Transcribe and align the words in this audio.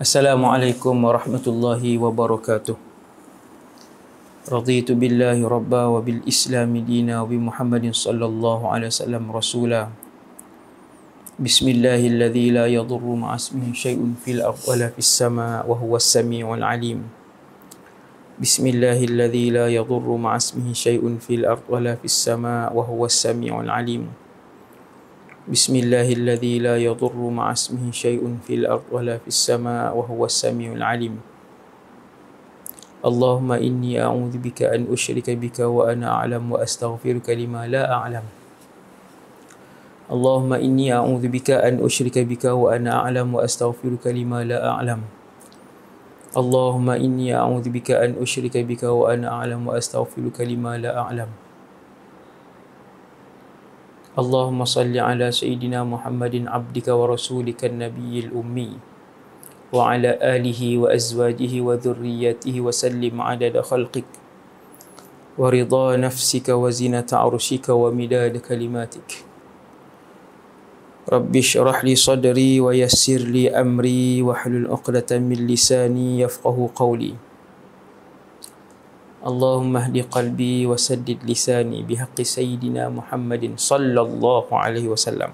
السلام 0.00 0.40
عليكم 0.40 0.94
ورحمة 1.04 1.44
الله 1.44 1.82
وبركاته. 2.00 2.76
رضيت 4.48 4.88
بالله 4.96 5.36
ربا 5.44 5.82
وبالإسلام 5.84 6.72
دينا 6.88 7.20
وبمحمد 7.20 7.84
صلى 7.92 8.24
الله 8.24 8.60
عليه 8.72 8.88
وسلم 8.88 9.20
رسولا. 9.28 9.92
بسم 11.36 11.66
الله 11.68 12.00
الذي 12.08 12.46
لا 12.56 12.72
يضر 12.72 13.04
مع 13.04 13.36
اسمه 13.36 13.76
شيء 13.76 14.00
في 14.24 14.40
الأرض 14.40 14.64
ولا 14.64 14.88
في 14.96 15.04
السماء 15.04 15.68
وهو 15.68 15.92
السميع 16.00 16.48
العليم. 16.48 17.04
بسم 18.40 18.64
الله 18.64 18.96
الذي 18.96 19.46
لا 19.52 19.68
يضر 19.68 20.08
مع 20.16 20.32
اسمه 20.40 20.72
شيء 20.72 21.04
في 21.20 21.44
الأرض 21.44 21.68
ولا 21.68 22.00
في 22.00 22.08
السماء 22.08 22.72
وهو 22.72 23.04
السميع 23.04 23.60
العليم. 23.60 24.08
Bismillahilladzi 25.42 26.62
la 26.62 26.78
yadurru 26.78 27.34
ma'a 27.34 27.50
ismihi 27.50 27.90
syai'un 27.90 28.38
fil 28.46 28.62
ardi 28.62 28.86
wa 28.94 29.02
la 29.02 29.18
fis 29.18 29.34
sama' 29.34 29.90
wa 29.90 30.06
huwas 30.06 30.38
samiul 30.38 30.78
alim. 30.78 31.18
اللهم 33.02 33.50
إني 33.58 33.98
أعوذ 33.98 34.38
بك 34.38 34.62
أن 34.62 34.86
أشرك 34.86 35.34
بك 35.34 35.58
وأنا 35.66 36.06
أعلم 36.06 36.54
وأستغفرك 36.54 37.26
لما 37.26 37.66
لا 37.66 37.90
أعلم. 37.90 38.22
اللهم 40.06 40.52
إني 40.62 40.94
أعوذ 40.94 41.26
بك 41.26 41.50
أن 41.50 41.82
أشرك 41.82 42.22
بك 42.22 42.46
وأنا 42.46 43.02
أعلم 43.02 43.34
وأستغفرك 43.34 44.06
لما 44.06 44.46
لا 44.46 44.62
أعلم. 44.62 45.00
اللهم 46.38 46.88
إني 46.90 47.34
أعوذ 47.34 47.66
بك 47.74 47.90
أن 47.90 48.14
أشرك 48.22 48.62
بك 48.62 48.86
وأنا 48.86 49.26
أعلم 49.34 49.66
وأستغفرك 49.66 50.38
لما 50.46 50.78
لا 50.78 50.94
أعلم. 50.94 51.41
اللهم 54.12 54.60
صل 54.68 54.92
على 54.92 55.32
سيدنا 55.32 55.88
محمد 55.88 56.44
عبدك 56.44 56.88
ورسولك 56.92 57.64
النبي 57.64 58.28
الأمي. 58.28 58.70
وعلى 59.72 60.10
آله 60.20 60.60
وأزواجه 60.84 61.52
وذريته 61.60 62.56
وسلم 62.60 63.14
عدد 63.16 63.56
خلقك. 63.60 64.10
ورضا 65.40 65.96
نفسك 65.96 66.48
وزنة 66.52 67.08
عرشك 67.08 67.66
ومداد 67.72 68.36
كلماتك. 68.36 69.08
رب 71.08 71.32
اشرح 71.36 71.84
لي 71.84 71.94
صدري 71.96 72.60
ويسر 72.60 73.22
لي 73.32 73.48
أمري 73.48 74.20
واحلل 74.22 74.68
عقدة 74.68 75.08
من 75.24 75.48
لساني 75.48 76.20
يفقه 76.20 76.70
قولي. 76.76 77.31
اللهم 79.21 79.73
اهد 79.77 79.97
قلبي 80.13 80.69
وسدد 80.69 81.25
لساني 81.25 81.83
بحق 81.89 82.17
سيدنا 82.21 82.89
محمد 82.93 83.57
صلى 83.57 83.97
الله 83.97 84.45
عليه 84.51 84.87
وسلم 84.93 85.31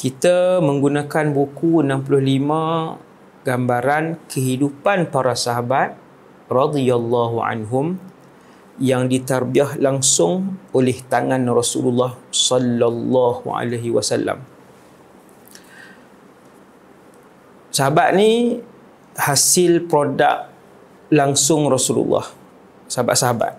kita 0.00 0.64
menggunakan 0.64 1.28
buku 1.36 1.84
65 1.84 3.44
gambaran 3.44 4.16
kehidupan 4.32 5.12
para 5.12 5.36
sahabat 5.36 5.92
radhiyallahu 6.48 7.44
anhum 7.44 8.00
yang 8.80 9.12
ditarbiah 9.12 9.76
langsung 9.76 10.56
oleh 10.72 10.96
tangan 11.04 11.44
Rasulullah 11.52 12.16
sallallahu 12.32 13.44
alaihi 13.52 13.92
wasallam. 13.92 14.40
Sahabat 17.68 18.16
ni 18.16 18.64
hasil 19.20 19.84
produk 19.84 20.48
langsung 21.09 21.69
Rasulullah. 21.69 22.25
Sahabat-sahabat. 22.85 23.57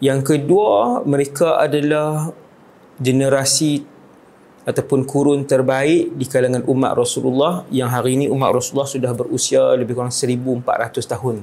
Yang 0.00 0.20
kedua, 0.34 1.04
mereka 1.04 1.60
adalah 1.60 2.32
generasi 2.96 3.84
ataupun 4.64 5.08
kurun 5.08 5.48
terbaik 5.48 6.12
di 6.14 6.24
kalangan 6.28 6.64
umat 6.68 6.92
Rasulullah 6.92 7.64
yang 7.72 7.88
hari 7.88 8.16
ini 8.16 8.26
umat 8.28 8.52
Rasulullah 8.52 8.88
sudah 8.88 9.12
berusia 9.16 9.60
lebih 9.76 9.96
kurang 9.96 10.12
1400 10.12 11.00
tahun. 11.04 11.36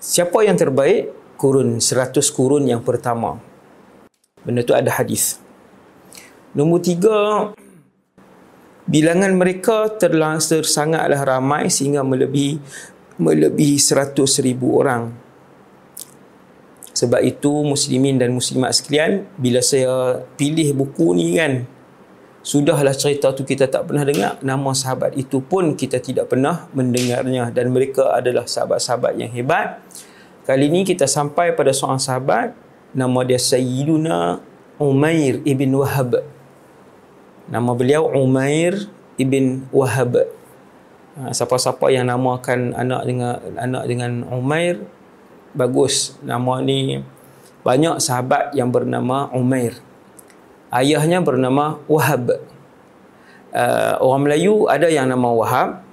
Siapa 0.00 0.38
yang 0.42 0.58
terbaik? 0.58 1.12
Kurun 1.38 1.80
100 1.80 2.20
kurun 2.34 2.68
yang 2.68 2.82
pertama. 2.84 3.40
Benda 4.44 4.64
tu 4.64 4.72
ada 4.72 4.90
hadis. 4.92 5.40
Nombor 6.50 6.82
tiga, 6.82 7.52
bilangan 8.90 9.30
mereka 9.38 9.86
terlangsir 10.00 10.66
sangatlah 10.66 11.22
ramai 11.22 11.70
sehingga 11.70 12.02
melebihi 12.02 12.58
melebihi 13.20 13.76
100 13.76 14.16
ribu 14.40 14.80
orang. 14.80 15.12
Sebab 16.96 17.22
itu 17.22 17.62
muslimin 17.62 18.18
dan 18.18 18.32
muslimat 18.34 18.72
sekalian, 18.74 19.28
bila 19.36 19.60
saya 19.60 20.24
pilih 20.34 20.74
buku 20.74 21.14
ni 21.16 21.38
kan, 21.38 21.64
sudahlah 22.40 22.96
cerita 22.96 23.30
tu 23.36 23.44
kita 23.44 23.68
tak 23.68 23.88
pernah 23.88 24.04
dengar, 24.04 24.40
nama 24.40 24.72
sahabat 24.72 25.14
itu 25.16 25.38
pun 25.44 25.76
kita 25.76 26.00
tidak 26.00 26.32
pernah 26.32 26.66
mendengarnya 26.72 27.52
dan 27.52 27.70
mereka 27.70 28.16
adalah 28.16 28.44
sahabat-sahabat 28.48 29.16
yang 29.16 29.30
hebat. 29.32 29.80
Kali 30.48 30.66
ini 30.66 30.82
kita 30.82 31.06
sampai 31.06 31.54
pada 31.54 31.70
seorang 31.70 32.00
sahabat, 32.00 32.56
nama 32.96 33.20
dia 33.22 33.38
Sayyiduna 33.38 34.42
Umair 34.80 35.44
ibn 35.46 35.70
Wahab. 35.76 36.24
Nama 37.46 37.70
beliau 37.76 38.08
Umair 38.12 38.88
ibn 39.20 39.68
Wahab. 39.70 40.39
Ha, 41.20 41.36
siapa-siapa 41.36 41.92
yang 41.92 42.08
namakan 42.08 42.72
anak 42.72 43.04
dengan 43.04 43.36
anak 43.60 43.84
dengan 43.84 44.24
Umair 44.32 44.80
bagus. 45.52 46.16
Nama 46.24 46.64
ni 46.64 47.04
banyak 47.60 48.00
sahabat 48.00 48.56
yang 48.56 48.72
bernama 48.72 49.28
Umair. 49.36 49.76
Ayahnya 50.72 51.20
bernama 51.20 51.76
Wahab. 51.84 52.40
Uh, 53.52 54.00
orang 54.00 54.22
Melayu 54.24 54.64
ada 54.72 54.88
yang 54.88 55.12
nama 55.12 55.28
Wahab. 55.28 55.84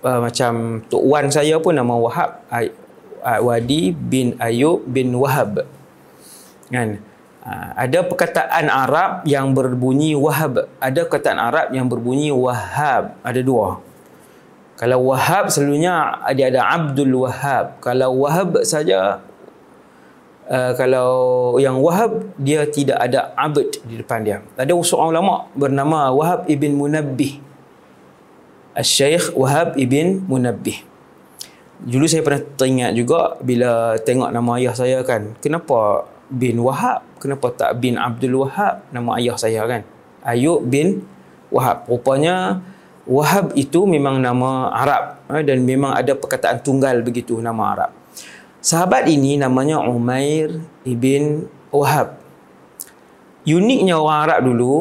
Uh, 0.00 0.24
macam 0.24 0.80
Tok 0.88 1.04
Wan 1.04 1.28
saya 1.28 1.60
pun 1.60 1.76
nama 1.76 1.92
Wahab. 2.00 2.40
Wadi 3.20 3.92
bin 3.92 4.40
Ayub 4.40 4.88
bin 4.88 5.12
Wahab. 5.20 5.68
Kan? 6.72 7.04
Uh, 7.44 7.68
ada 7.76 8.08
perkataan 8.08 8.72
Arab 8.72 9.20
yang 9.28 9.52
berbunyi 9.52 10.16
Wahab. 10.16 10.64
Ada 10.80 11.04
perkataan 11.04 11.36
Arab 11.36 11.76
yang 11.76 11.92
berbunyi 11.92 12.32
Wahab. 12.32 13.20
Ada 13.20 13.44
dua 13.44 13.89
kalau 14.80 15.12
Wahab 15.12 15.52
selalunya 15.52 16.24
dia 16.32 16.48
ada 16.48 16.64
Abdul 16.72 17.12
Wahab. 17.12 17.84
Kalau 17.84 18.16
Wahab 18.16 18.64
saja 18.64 19.20
uh, 20.48 20.72
kalau 20.72 21.12
yang 21.60 21.76
Wahab 21.84 22.32
dia 22.40 22.64
tidak 22.64 22.96
ada 22.96 23.28
abd 23.36 23.76
di 23.84 24.00
depan 24.00 24.24
dia. 24.24 24.40
Ada 24.56 24.72
seorang 24.72 25.12
ulama 25.12 25.44
bernama 25.52 26.08
Wahab 26.16 26.48
ibn 26.48 26.80
Munabbih. 26.80 27.44
Al-Syeikh 28.72 29.36
Wahab 29.36 29.76
ibn 29.76 30.24
Munabbih. 30.24 30.80
Dulu 31.84 32.08
saya 32.08 32.24
pernah 32.24 32.40
teringat 32.56 32.96
juga 32.96 33.36
bila 33.44 34.00
tengok 34.00 34.32
nama 34.32 34.50
ayah 34.56 34.72
saya 34.72 35.04
kan. 35.04 35.36
Kenapa 35.44 36.08
bin 36.32 36.56
Wahab? 36.56 37.04
Kenapa 37.20 37.52
tak 37.52 37.84
bin 37.84 38.00
Abdul 38.00 38.48
Wahab 38.48 38.80
nama 38.96 39.20
ayah 39.20 39.36
saya 39.36 39.60
kan? 39.68 39.84
Ayub 40.24 40.64
bin 40.64 41.04
Wahab. 41.52 41.84
Rupanya 41.84 42.64
Wahab 43.08 43.56
itu 43.56 43.88
memang 43.88 44.20
nama 44.20 44.68
Arab 44.72 45.24
eh, 45.32 45.42
dan 45.44 45.64
memang 45.64 45.96
ada 45.96 46.12
perkataan 46.12 46.60
tunggal 46.60 47.00
begitu 47.00 47.40
nama 47.40 47.72
Arab. 47.72 47.90
Sahabat 48.60 49.08
ini 49.08 49.40
namanya 49.40 49.80
Umair 49.80 50.60
ibn 50.84 51.48
Wahab. 51.72 52.20
Uniknya 53.48 53.96
orang 53.96 54.20
Arab 54.28 54.40
dulu, 54.52 54.74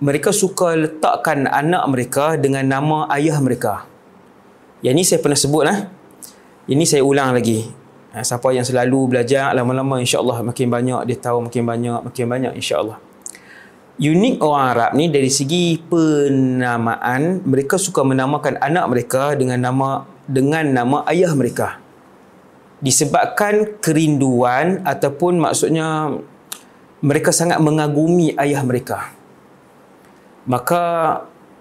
mereka 0.00 0.32
suka 0.32 0.72
letakkan 0.74 1.44
anak 1.44 1.84
mereka 1.92 2.40
dengan 2.40 2.64
nama 2.64 3.04
ayah 3.14 3.36
mereka. 3.38 3.84
Yang 4.80 4.94
ini 4.94 5.02
saya 5.04 5.20
pernah 5.20 5.38
sebut 5.38 5.64
lah. 5.68 5.78
Ini 6.68 6.84
saya 6.88 7.04
ulang 7.04 7.36
lagi. 7.36 7.68
Eh, 8.08 8.24
siapa 8.24 8.50
yang 8.50 8.64
selalu 8.64 9.14
belajar 9.14 9.52
lama-lama 9.52 10.00
insya-Allah 10.00 10.40
makin 10.40 10.72
banyak 10.72 11.12
dia 11.12 11.18
tahu 11.20 11.44
makin 11.44 11.62
banyak 11.62 12.00
makin 12.08 12.24
banyak 12.24 12.52
insya-Allah 12.56 12.96
unik 13.98 14.38
orang 14.38 14.66
Arab 14.74 14.90
ni 14.94 15.10
dari 15.10 15.26
segi 15.26 15.74
penamaan 15.82 17.42
mereka 17.42 17.74
suka 17.74 18.06
menamakan 18.06 18.54
anak 18.62 18.86
mereka 18.86 19.34
dengan 19.34 19.58
nama 19.58 20.06
dengan 20.30 20.64
nama 20.70 21.02
ayah 21.10 21.34
mereka. 21.34 21.82
Disebabkan 22.78 23.82
kerinduan 23.82 24.86
ataupun 24.86 25.42
maksudnya 25.42 26.14
mereka 27.02 27.34
sangat 27.34 27.58
mengagumi 27.58 28.38
ayah 28.38 28.62
mereka. 28.62 29.10
Maka 30.46 30.82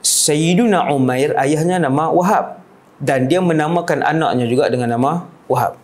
Sayyiduna 0.05 0.93
Umair 0.93 1.33
ayahnya 1.41 1.81
nama 1.81 2.13
Wahab. 2.13 2.61
Dan 2.97 3.29
dia 3.29 3.37
menamakan 3.37 4.01
anaknya 4.01 4.49
juga 4.49 4.69
dengan 4.73 4.97
nama 4.97 5.25
Wahab. 5.45 5.77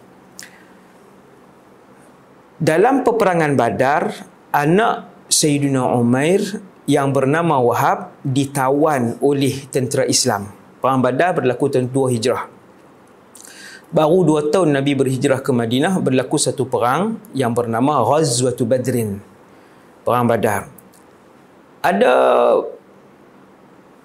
Dalam 2.57 3.05
peperangan 3.05 3.53
Badar 3.53 4.03
anak 4.49 5.12
Sayyidina 5.33 5.97
Umair 5.97 6.61
yang 6.85 7.09
bernama 7.09 7.57
Wahab 7.57 8.13
ditawan 8.21 9.17
oleh 9.17 9.65
tentera 9.73 10.05
Islam. 10.05 10.53
Perang 10.77 11.01
Badar 11.01 11.41
berlaku 11.41 11.73
tahun 11.73 11.89
2 11.89 12.13
Hijrah. 12.13 12.53
Baru 13.93 14.25
dua 14.25 14.49
tahun 14.49 14.73
Nabi 14.73 14.97
berhijrah 14.97 15.45
ke 15.45 15.53
Madinah 15.53 16.01
berlaku 16.01 16.41
satu 16.41 16.65
perang 16.65 17.21
yang 17.37 17.53
bernama 17.53 18.01
Ghazwatu 18.01 18.65
Badrin. 18.65 19.21
Perang 20.01 20.25
Badar. 20.25 20.65
Ada 21.85 22.13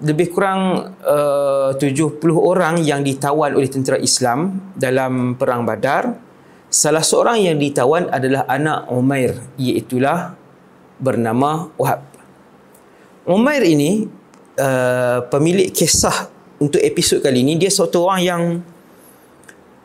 lebih 0.05 0.29
kurang 0.31 0.93
uh, 1.01 1.73
70 1.73 2.21
orang 2.37 2.85
yang 2.85 3.01
ditawan 3.01 3.57
oleh 3.57 3.67
tentera 3.73 3.97
Islam 3.97 4.71
dalam 4.77 5.41
perang 5.41 5.65
Badar. 5.65 6.21
Salah 6.69 7.01
seorang 7.01 7.41
yang 7.41 7.57
ditawan 7.57 8.13
adalah 8.13 8.45
anak 8.45 8.93
Umair, 8.93 9.41
iaitulah 9.57 10.37
bernama 10.99 11.71
Wahab. 11.79 12.05
Umair 13.29 13.63
ini 13.63 14.07
uh, 14.59 15.25
pemilik 15.31 15.71
kisah 15.71 16.31
untuk 16.59 16.83
episod 16.83 17.23
kali 17.23 17.47
ini 17.47 17.55
dia 17.55 17.71
satu 17.71 18.09
orang 18.09 18.23
yang 18.25 18.43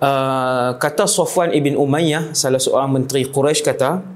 uh, 0.01 0.75
kata 0.79 1.05
Sofwan 1.05 1.53
ibn 1.53 1.77
Umayyah 1.77 2.33
salah 2.33 2.59
seorang 2.59 2.89
menteri 2.89 3.27
Quraisy 3.29 3.61
kata 3.61 4.13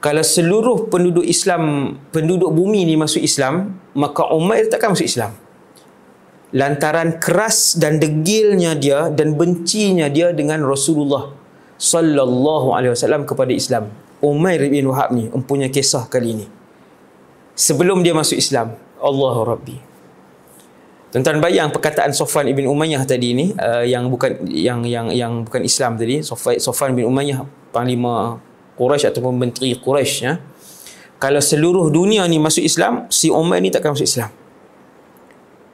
kalau 0.00 0.24
seluruh 0.24 0.88
penduduk 0.88 1.28
Islam, 1.28 1.92
penduduk 2.08 2.48
bumi 2.56 2.88
ni 2.88 2.96
masuk 2.96 3.20
Islam, 3.20 3.76
maka 3.92 4.32
Umair 4.32 4.64
takkan 4.72 4.96
masuk 4.96 5.04
Islam. 5.04 5.36
Lantaran 6.56 7.20
keras 7.20 7.76
dan 7.76 8.00
degilnya 8.00 8.74
dia 8.80 9.12
dan 9.12 9.36
bencinya 9.36 10.08
dia 10.08 10.32
dengan 10.32 10.64
Rasulullah 10.64 11.30
sallallahu 11.76 12.72
alaihi 12.72 12.96
wasallam 12.96 13.28
kepada 13.28 13.52
Islam. 13.52 13.92
Umair 14.20 14.60
bin 14.68 14.84
Wahab 14.92 15.16
ni 15.16 15.32
mempunyai 15.32 15.72
kisah 15.72 16.04
kali 16.06 16.36
ini. 16.36 16.46
Sebelum 17.56 18.04
dia 18.04 18.12
masuk 18.12 18.36
Islam, 18.36 18.76
Allahu 19.00 19.40
Rabbi. 19.48 19.76
Tuan-tuan 21.10 21.42
bayang 21.42 21.74
perkataan 21.74 22.14
Sofwan 22.14 22.46
ibn 22.46 22.70
Umayyah 22.70 23.02
tadi 23.02 23.34
ni 23.34 23.50
uh, 23.58 23.82
yang 23.82 24.06
bukan 24.06 24.46
yang 24.46 24.86
yang 24.86 25.10
yang 25.10 25.42
bukan 25.42 25.66
Islam 25.66 25.98
tadi, 25.98 26.22
Sofwan 26.22 26.94
bin 26.94 27.08
Umayyah 27.08 27.42
panglima 27.74 28.38
Quraisy 28.78 29.10
ataupun 29.10 29.34
menteri 29.34 29.74
Quraisy 29.74 30.16
ya. 30.22 30.38
Kalau 31.20 31.42
seluruh 31.42 31.92
dunia 31.92 32.24
ni 32.30 32.40
masuk 32.40 32.64
Islam, 32.64 33.10
si 33.12 33.28
Umar 33.28 33.60
ni 33.60 33.68
takkan 33.68 33.92
masuk 33.92 34.08
Islam. 34.08 34.30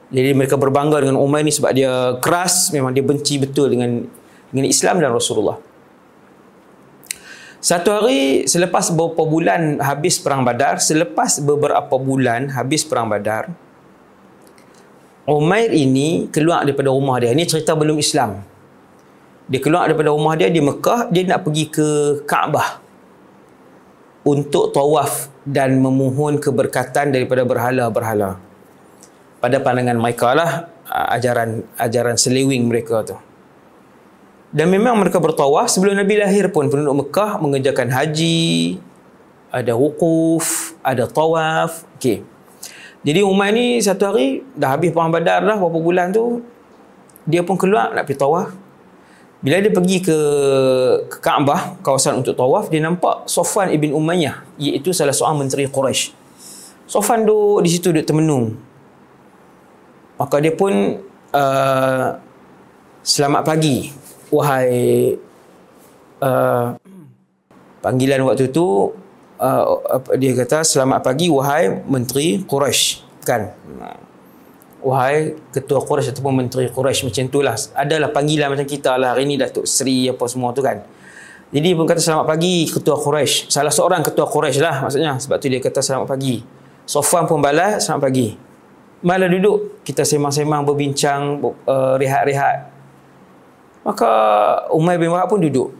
Jadi 0.07 0.31
mereka 0.35 0.55
berbangga 0.55 1.03
dengan 1.03 1.19
Umar 1.19 1.43
ni 1.43 1.51
sebab 1.51 1.71
dia 1.71 2.15
keras, 2.19 2.71
memang 2.71 2.91
dia 2.95 3.03
benci 3.03 3.39
betul 3.39 3.71
dengan 3.71 4.07
dengan 4.51 4.67
Islam 4.67 4.99
dan 5.03 5.11
Rasulullah. 5.11 5.66
Satu 7.57 7.89
hari 7.89 8.45
selepas 8.45 8.93
beberapa 8.93 9.25
bulan 9.25 9.81
habis 9.81 10.21
perang 10.21 10.45
Badar, 10.45 10.77
selepas 10.77 11.41
beberapa 11.41 11.95
bulan 11.97 12.53
habis 12.53 12.85
perang 12.85 13.09
Badar, 13.09 13.49
Umair 15.27 15.75
ini 15.75 16.31
keluar 16.31 16.63
daripada 16.63 16.87
rumah 16.87 17.19
dia. 17.19 17.35
Ini 17.35 17.43
cerita 17.43 17.75
belum 17.75 17.99
Islam. 17.99 18.39
Dia 19.51 19.59
keluar 19.59 19.91
daripada 19.91 20.15
rumah 20.15 20.39
dia 20.39 20.47
di 20.47 20.63
Mekah, 20.63 21.11
dia 21.11 21.27
nak 21.27 21.43
pergi 21.43 21.67
ke 21.67 21.87
Kaabah 22.23 22.79
untuk 24.23 24.71
tawaf 24.71 25.27
dan 25.43 25.83
memohon 25.83 26.39
keberkatan 26.39 27.11
daripada 27.11 27.43
berhala-berhala. 27.43 28.39
Pada 29.43 29.57
pandangan 29.59 29.99
mereka 29.99 30.31
lah 30.31 30.51
ajaran 30.87 31.67
ajaran 31.75 32.15
seliwing 32.15 32.63
mereka 32.63 33.03
tu. 33.03 33.19
Dan 34.51 34.71
memang 34.71 34.95
mereka 34.95 35.19
bertawaf 35.19 35.67
sebelum 35.67 35.95
Nabi 35.95 36.19
lahir 36.19 36.47
pun 36.51 36.71
penduduk 36.71 37.07
Mekah 37.07 37.39
mengerjakan 37.43 37.91
haji, 37.91 38.79
ada 39.51 39.75
wukuf, 39.75 40.75
ada 40.79 41.03
tawaf. 41.07 41.83
Okey. 41.99 42.23
Jadi 43.03 43.19
Umar 43.23 43.51
ni 43.51 43.79
satu 43.79 44.11
hari 44.11 44.43
dah 44.55 44.75
habis 44.75 44.91
perang 44.91 45.11
Badar 45.13 45.43
dah 45.43 45.55
beberapa 45.55 45.79
bulan 45.79 46.11
tu 46.11 46.43
dia 47.27 47.43
pun 47.43 47.59
keluar 47.59 47.91
nak 47.91 48.07
pergi 48.07 48.19
tawaf 48.19 48.67
bila 49.37 49.61
dia 49.61 49.69
pergi 49.69 50.01
ke, 50.01 50.17
ke 51.05 51.17
Kaabah, 51.21 51.77
kawasan 51.85 52.25
untuk 52.25 52.33
tawaf, 52.33 52.73
dia 52.73 52.81
nampak 52.81 53.29
Sofwan 53.29 53.69
ibn 53.69 53.93
Umayyah, 53.93 54.41
iaitu 54.57 54.89
salah 54.97 55.13
seorang 55.13 55.45
menteri 55.45 55.69
Quraisy. 55.69 56.09
Sofwan 56.89 57.21
duduk 57.21 57.61
di 57.61 57.69
situ, 57.69 57.93
duduk 57.93 58.09
termenung. 58.09 58.57
Maka 60.17 60.41
dia 60.41 60.57
pun 60.57 60.73
uh, 61.37 62.07
selamat 63.05 63.41
pagi, 63.45 63.93
wahai 64.31 65.15
uh, 66.21 66.75
panggilan 67.79 68.23
waktu 68.27 68.51
tu 68.51 68.91
uh, 69.39 69.63
dia 70.19 70.35
kata 70.35 70.65
selamat 70.65 70.99
pagi 71.05 71.31
wahai 71.31 71.71
menteri 71.87 72.43
Quraisy 72.43 73.05
kan? 73.23 73.53
Wahai 74.83 75.35
ketua 75.51 75.83
Quraisy 75.83 76.15
ataupun 76.15 76.45
menteri 76.45 76.69
Quraisy 76.71 77.07
macam 77.07 77.23
itulah 77.27 77.55
adalah 77.75 78.09
panggilan 78.13 78.53
macam 78.53 78.67
kita 78.67 78.95
lah 78.95 79.15
hari 79.15 79.27
ni 79.27 79.35
Datuk 79.35 79.67
Seri 79.67 80.07
apa 80.07 80.25
semua 80.27 80.51
tu 80.51 80.63
kan. 80.63 80.79
Jadi 81.47 81.69
pun 81.79 81.87
kata 81.87 82.03
selamat 82.03 82.27
pagi 82.27 82.67
ketua 82.67 82.99
Quraisy 82.99 83.47
salah 83.47 83.71
seorang 83.71 84.03
ketua 84.03 84.27
Quraisy 84.27 84.59
lah 84.59 84.83
maksudnya. 84.83 85.15
Sebab 85.15 85.37
tu 85.39 85.47
dia 85.47 85.63
kata 85.63 85.79
selamat 85.79 86.07
pagi. 86.07 86.43
Sofwan 86.87 87.27
pun 87.27 87.39
balas 87.39 87.87
selamat 87.87 88.03
pagi. 88.03 88.27
Malah 88.97 89.29
duduk 89.29 89.83
kita 89.85 90.01
semang-semang 90.01 90.65
berbincang 90.65 91.39
uh, 91.43 91.95
rehat-rehat 92.01 92.76
maka 93.87 94.11
Umar 94.75 94.99
bin 94.99 95.07
Wahab 95.07 95.31
pun 95.31 95.39
duduk. 95.39 95.71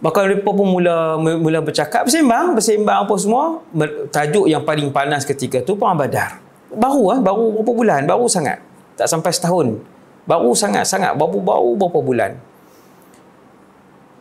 Maka 0.00 0.24
mereka 0.24 0.48
pun 0.48 0.64
mula 0.64 1.20
mula 1.20 1.60
bercakap. 1.60 2.08
Bersembang 2.08 2.56
bersembang 2.56 3.04
apa 3.04 3.14
semua 3.20 3.60
tajuk 4.08 4.48
yang 4.48 4.64
paling 4.64 4.88
panas 4.88 5.28
ketika 5.28 5.60
tu 5.60 5.76
perang 5.76 6.00
badar. 6.00 6.40
Baru 6.72 7.12
ah 7.12 7.20
baru 7.20 7.60
berapa 7.60 7.72
bulan? 7.76 8.00
Baru 8.08 8.24
sangat. 8.24 8.64
Tak 8.96 9.04
sampai 9.04 9.28
setahun. 9.36 9.84
Baru 10.24 10.56
sangat 10.56 10.88
sangat. 10.88 11.12
Baru 11.12 11.44
baru 11.44 11.76
berapa 11.76 12.00
bulan? 12.00 12.30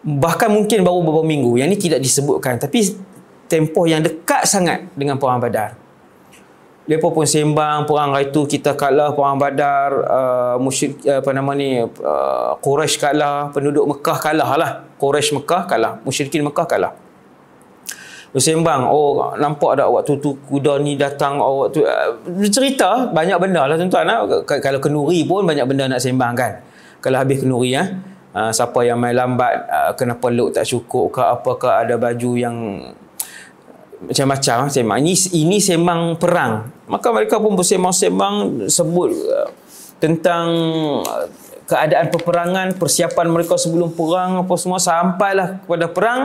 Bahkan 0.03 0.49
mungkin 0.51 0.83
baru 0.83 0.99
beberapa 1.05 1.23
minggu. 1.23 1.61
Yang 1.61 1.67
ini 1.71 1.77
tidak 1.79 1.99
disebutkan. 2.03 2.59
Tapi 2.59 2.79
tempoh 3.47 3.87
yang 3.87 4.03
dekat 4.03 4.43
sangat 4.43 4.91
dengan 4.97 5.15
perang 5.15 5.39
badar 5.39 5.86
mereka 6.87 7.11
pun 7.11 7.27
sembang 7.27 7.83
perang 7.83 8.15
itu 8.15 8.47
kita 8.47 8.71
kalah 8.79 9.11
perang 9.11 9.35
badar 9.35 9.91
uh, 10.07 10.55
musyrik 10.55 11.03
uh, 11.03 11.19
apa 11.19 11.35
nama 11.35 11.51
ni 11.51 11.83
uh, 11.83 12.55
Quraisy 12.63 12.95
kalah 12.95 13.51
penduduk 13.51 13.83
Mekah 13.91 14.17
kalah 14.23 14.49
lah. 14.55 14.71
Quraisy 14.95 15.35
Mekah 15.35 15.67
kalah 15.67 15.99
musyrikin 16.07 16.47
Mekah 16.47 16.63
kalah. 16.63 16.95
Bersembang 18.31 18.87
oh 18.87 19.35
nampak 19.35 19.75
tak 19.75 19.87
waktu 19.91 20.15
tu 20.23 20.39
kuda 20.47 20.79
ni 20.79 20.95
datang 20.95 21.43
oh, 21.43 21.67
waktu 21.67 21.83
uh, 21.83 22.15
cerita 22.47 23.11
banyak 23.11 23.35
benda 23.35 23.67
lah 23.67 23.75
tuan-tuan 23.75 24.07
uh. 24.07 24.47
kalau 24.47 24.79
kenuri 24.79 25.27
pun 25.27 25.43
banyak 25.43 25.67
benda 25.67 25.91
nak 25.91 25.99
sembang 25.99 26.39
kan. 26.39 26.63
Kalau 27.03 27.19
habis 27.19 27.43
kenuri 27.43 27.75
ya 27.75 27.83
uh, 28.31 28.47
siapa 28.55 28.87
yang 28.87 28.95
main 28.95 29.11
lambat 29.11 29.59
uh, 29.67 29.91
kenapa 29.91 30.31
look 30.31 30.55
tak 30.55 30.63
cukup 30.63 31.11
ke 31.11 31.19
apakah 31.19 31.83
ada 31.83 31.99
baju 31.99 32.31
yang 32.39 32.55
macam-macam 34.07 34.71
sembang. 34.71 34.97
Ini 35.03 35.13
ini 35.35 35.57
sembang 35.59 36.15
perang 36.15 36.76
maka 36.87 37.07
mereka 37.11 37.35
pun 37.37 37.53
bersembang-sembang 37.59 38.67
sebut 38.71 39.11
uh, 39.11 39.51
tentang 39.99 40.47
keadaan 41.67 42.07
peperangan 42.07 42.67
persiapan 42.79 43.27
mereka 43.27 43.59
sebelum 43.59 43.91
perang 43.91 44.41
apa 44.41 44.53
semua. 44.55 44.79
Sampailah 44.79 45.61
kepada 45.67 45.87
perang 45.91 46.21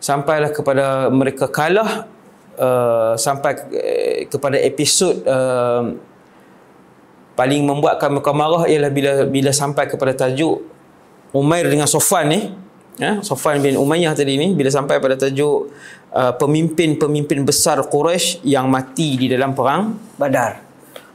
sampailah 0.00 0.50
kepada 0.50 1.12
mereka 1.12 1.44
kalah 1.50 2.08
uh, 2.56 3.12
sampai 3.20 3.52
uh, 3.68 4.16
kepada 4.32 4.56
episod 4.56 5.12
uh, 5.28 5.92
paling 7.36 7.62
membuatkan 7.68 8.08
mereka 8.08 8.32
marah 8.32 8.64
ialah 8.64 8.88
bila 8.88 9.12
bila 9.28 9.52
sampai 9.52 9.86
kepada 9.86 10.16
tajuk 10.16 10.64
Umair 11.30 11.62
dengan 11.70 11.86
Sofan 11.86 12.26
ni. 12.26 12.40
Ya 12.98 13.22
Sofan 13.22 13.62
bin 13.62 13.78
Umayyah 13.78 14.12
tadi 14.12 14.34
ni 14.34 14.52
bila 14.52 14.68
sampai 14.68 14.98
pada 14.98 15.14
tajuk 15.14 15.70
uh, 16.14 16.32
pemimpin-pemimpin 16.36 17.42
besar 17.42 17.80
Quraisy 17.86 18.44
yang 18.46 18.70
mati 18.70 19.16
di 19.16 19.26
dalam 19.26 19.54
perang 19.54 19.96
Badar. 20.16 20.62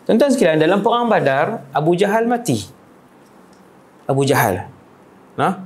Tuan-tuan 0.06 0.32
sekalian 0.32 0.62
dalam 0.62 0.86
perang 0.86 1.10
Badar 1.10 1.70
Abu 1.74 1.98
Jahal 1.98 2.30
mati. 2.30 2.62
Abu 4.06 4.22
Jahal. 4.22 4.70
Nah, 5.36 5.66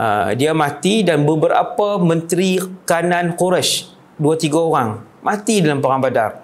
Ah, 0.00 0.32
dia 0.32 0.56
mati 0.56 1.04
dan 1.04 1.28
beberapa 1.28 2.00
menteri 2.00 2.56
kanan 2.88 3.36
Quraisy 3.36 3.92
dua 4.16 4.32
tiga 4.32 4.56
orang 4.56 5.02
mati 5.20 5.60
dalam 5.60 5.84
perang 5.84 6.00
Badar 6.00 6.40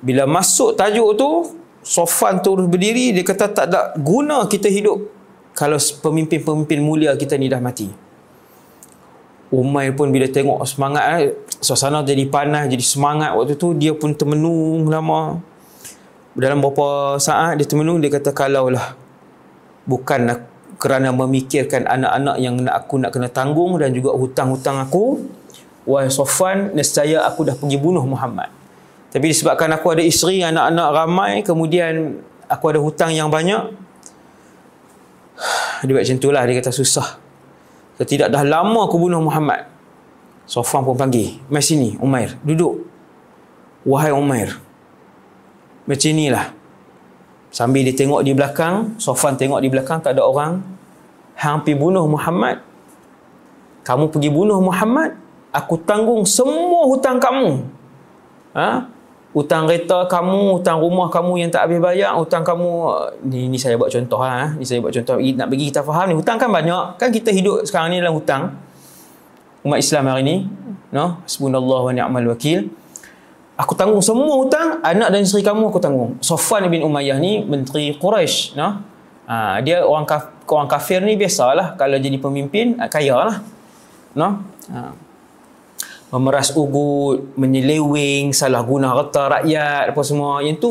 bila 0.00 0.24
masuk 0.24 0.72
tajuk 0.72 1.12
tu 1.12 1.30
Sofan 1.84 2.40
terus 2.40 2.64
berdiri 2.64 3.12
dia 3.12 3.20
kata 3.20 3.52
tak 3.52 3.66
ada 3.68 3.92
guna 4.00 4.48
kita 4.48 4.72
hidup 4.72 5.04
kalau 5.52 5.76
pemimpin-pemimpin 5.76 6.80
mulia 6.80 7.12
kita 7.12 7.36
ni 7.36 7.52
dah 7.52 7.60
mati 7.60 7.92
Umay 9.54 9.94
pun 9.94 10.10
bila 10.10 10.26
tengok 10.26 10.66
semangat 10.66 11.04
eh, 11.22 11.30
suasana 11.62 12.02
jadi 12.02 12.26
panas 12.26 12.66
jadi 12.66 12.82
semangat 12.82 13.38
waktu 13.38 13.54
tu 13.54 13.70
dia 13.78 13.94
pun 13.94 14.10
termenung 14.10 14.90
lama. 14.90 15.38
Dalam 16.34 16.58
beberapa 16.58 17.14
saat 17.22 17.62
dia 17.62 17.66
termenung 17.66 18.02
dia 18.02 18.10
kata 18.10 18.34
kalaulah 18.34 18.98
bukan 19.86 20.42
kerana 20.82 21.14
memikirkan 21.14 21.86
anak-anak 21.86 22.36
yang 22.42 22.58
nak 22.58 22.74
aku 22.82 22.98
nak 22.98 23.14
kena 23.14 23.30
tanggung 23.30 23.78
dan 23.78 23.94
juga 23.94 24.10
hutang-hutang 24.18 24.82
aku 24.82 25.22
wahai 25.86 26.10
Sofan 26.10 26.74
nescaya 26.74 27.22
aku 27.22 27.46
dah 27.46 27.54
pergi 27.54 27.78
bunuh 27.78 28.02
Muhammad. 28.02 28.50
Tapi 29.14 29.30
disebabkan 29.30 29.70
aku 29.70 29.94
ada 29.94 30.02
isteri 30.02 30.42
anak-anak 30.42 30.88
ramai 30.90 31.32
kemudian 31.46 32.18
aku 32.50 32.74
ada 32.74 32.82
hutang 32.82 33.14
yang 33.14 33.30
banyak 33.30 33.70
dia 35.84 35.92
buat 35.92 36.02
macam 36.02 36.16
itulah 36.16 36.42
dia 36.48 36.54
kata 36.58 36.72
susah 36.72 37.23
tidak 38.02 38.34
dah 38.34 38.42
lama 38.42 38.90
aku 38.90 38.98
bunuh 38.98 39.22
Muhammad 39.22 39.70
Sofan 40.50 40.82
pun 40.82 40.98
panggil 40.98 41.38
mai 41.46 41.62
sini 41.62 41.94
Umair 42.02 42.34
duduk 42.42 42.82
wahai 43.86 44.10
Umair 44.10 44.58
macam 45.86 46.10
inilah 46.10 46.50
Sambil 47.54 47.86
dia 47.86 47.94
tengok 47.94 48.26
di 48.26 48.34
belakang, 48.34 48.98
Sofan 48.98 49.38
tengok 49.38 49.62
di 49.62 49.70
belakang 49.70 50.02
tak 50.02 50.18
ada 50.18 50.26
orang. 50.26 50.58
Hampir 51.38 51.78
bunuh 51.78 52.02
Muhammad. 52.10 52.58
Kamu 53.86 54.10
pergi 54.10 54.26
bunuh 54.26 54.58
Muhammad, 54.58 55.14
aku 55.54 55.78
tanggung 55.86 56.26
semua 56.26 56.90
hutang 56.90 57.22
kamu. 57.22 57.62
Ha? 58.58 58.90
Hutang 59.34 59.66
kereta 59.66 60.06
kamu, 60.06 60.62
hutang 60.62 60.78
rumah 60.78 61.10
kamu 61.10 61.42
yang 61.42 61.50
tak 61.50 61.66
habis 61.66 61.82
bayar, 61.82 62.14
hutang 62.14 62.46
kamu 62.46 62.70
ni 63.26 63.50
ni 63.50 63.58
saya 63.58 63.74
buat 63.74 63.90
contoh 63.90 64.22
lah, 64.22 64.54
ni 64.54 64.62
saya 64.62 64.78
buat 64.78 64.94
contoh 64.94 65.18
nak 65.18 65.50
bagi 65.50 65.74
kita 65.74 65.82
faham 65.82 66.06
ni 66.10 66.14
hutang 66.14 66.38
kan 66.38 66.46
banyak. 66.46 66.94
Kan 67.02 67.10
kita 67.10 67.34
hidup 67.34 67.66
sekarang 67.66 67.90
ni 67.90 67.98
dalam 67.98 68.14
hutang. 68.14 68.54
Umat 69.66 69.82
Islam 69.82 70.06
hari 70.06 70.22
ni, 70.22 70.36
no? 70.94 71.18
Hasbunallahu 71.26 71.90
wa 71.90 71.92
ni'mal 71.92 72.30
wakil 72.30 72.70
aku 73.54 73.72
tanggung 73.78 74.02
semua 74.02 74.34
hutang 74.42 74.82
anak 74.82 75.08
dan 75.14 75.20
isteri 75.22 75.46
kamu 75.46 75.70
aku 75.70 75.78
tanggung 75.78 76.18
Sofwan 76.18 76.66
bin 76.66 76.82
Umayyah 76.82 77.18
ni 77.22 77.42
menteri 77.46 77.94
Quraisy 77.94 78.58
no? 78.58 78.82
ha, 79.30 79.62
dia 79.62 79.86
orang 79.86 80.06
kaf, 80.06 80.34
orang 80.50 80.66
kafir 80.66 81.00
ni 81.02 81.14
biasalah 81.14 81.78
kalau 81.78 81.96
jadi 81.98 82.18
pemimpin 82.18 82.78
kaya 82.90 83.14
lah 83.14 83.36
no? 84.18 84.42
ha. 84.74 84.90
Memeras 86.14 86.54
ugut 86.54 87.34
menyeleweng 87.34 88.30
salah 88.30 88.62
guna 88.62 88.94
harta 88.94 89.42
rakyat 89.42 89.90
apa 89.90 90.02
semua 90.06 90.38
yang 90.46 90.54
tu 90.62 90.70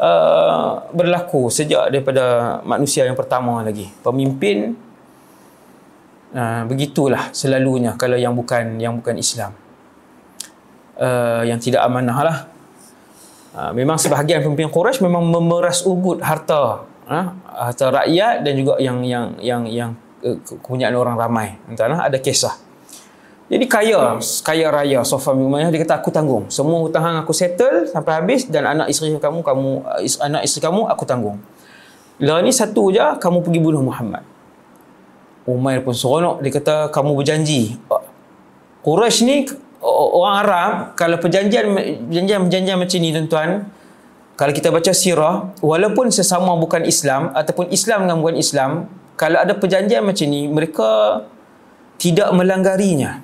uh, 0.00 0.70
berlaku 0.96 1.52
sejak 1.52 1.92
daripada 1.92 2.58
manusia 2.64 3.04
yang 3.04 3.18
pertama 3.18 3.60
lagi 3.60 3.92
pemimpin 4.00 4.72
uh, 6.32 6.64
begitulah 6.64 7.28
selalunya 7.36 7.92
kalau 8.00 8.16
yang 8.16 8.32
bukan 8.32 8.80
yang 8.80 8.96
bukan 8.96 9.20
Islam 9.20 9.52
uh, 10.98 11.42
yang 11.46 11.58
tidak 11.58 11.80
amanah 11.84 12.18
lah. 12.22 12.38
Uh, 13.52 13.70
memang 13.76 14.00
sebahagian 14.00 14.40
pemimpin 14.40 14.72
Quraisy 14.72 15.04
memang 15.04 15.28
memeras 15.28 15.84
ugut 15.84 16.24
harta 16.24 16.88
uh, 16.88 17.26
harta 17.44 17.86
rakyat 17.92 18.40
dan 18.40 18.52
juga 18.56 18.80
yang 18.80 19.04
yang 19.04 19.36
yang 19.44 19.62
yang 19.68 19.90
uh, 20.24 20.36
kepunyaan 20.40 20.96
orang 20.96 21.16
ramai. 21.20 21.60
Entahlah 21.68 22.08
ada 22.08 22.16
kisah. 22.16 22.56
Jadi 23.50 23.66
kaya, 23.68 24.16
kaya 24.46 24.66
raya 24.70 25.00
Sofan 25.02 25.36
bin 25.36 25.50
Umayyah 25.50 25.68
dia 25.74 25.82
kata 25.82 26.00
aku 26.00 26.14
tanggung. 26.14 26.48
Semua 26.48 26.78
hutang 26.82 27.04
hang 27.04 27.16
aku 27.20 27.34
settle 27.34 27.90
sampai 27.90 28.22
habis 28.22 28.48
dan 28.48 28.64
anak 28.64 28.88
isteri 28.88 29.12
kamu 29.18 29.42
kamu 29.44 29.70
anak 30.22 30.42
isteri 30.46 30.62
kamu 30.66 30.88
aku 30.88 31.04
tanggung. 31.04 31.36
Lah 32.22 32.38
ni 32.40 32.54
satu 32.54 32.94
je 32.94 33.02
kamu 33.18 33.42
pergi 33.42 33.60
bunuh 33.60 33.82
Muhammad. 33.82 34.22
Umair 35.42 35.82
pun 35.82 35.92
seronok 35.92 36.38
dia 36.40 36.54
kata 36.54 36.88
kamu 36.94 37.18
berjanji. 37.18 37.76
Quraisy 38.82 39.20
ni 39.26 39.36
orang 39.82 40.36
Arab 40.46 40.72
kalau 40.94 41.18
perjanjian 41.18 41.66
perjanjian 42.06 42.40
perjanjian 42.46 42.76
macam 42.78 42.98
ni 43.02 43.10
tuan-tuan 43.10 43.50
kalau 44.38 44.52
kita 44.54 44.70
baca 44.70 44.92
sirah 44.94 45.50
walaupun 45.58 46.08
sesama 46.14 46.54
bukan 46.54 46.86
Islam 46.86 47.34
ataupun 47.34 47.68
Islam 47.74 48.06
dengan 48.06 48.22
bukan 48.22 48.38
Islam 48.38 48.70
kalau 49.18 49.42
ada 49.42 49.54
perjanjian 49.58 50.06
macam 50.06 50.26
ni 50.30 50.46
mereka 50.46 51.22
tidak 51.98 52.30
melanggarinya 52.34 53.22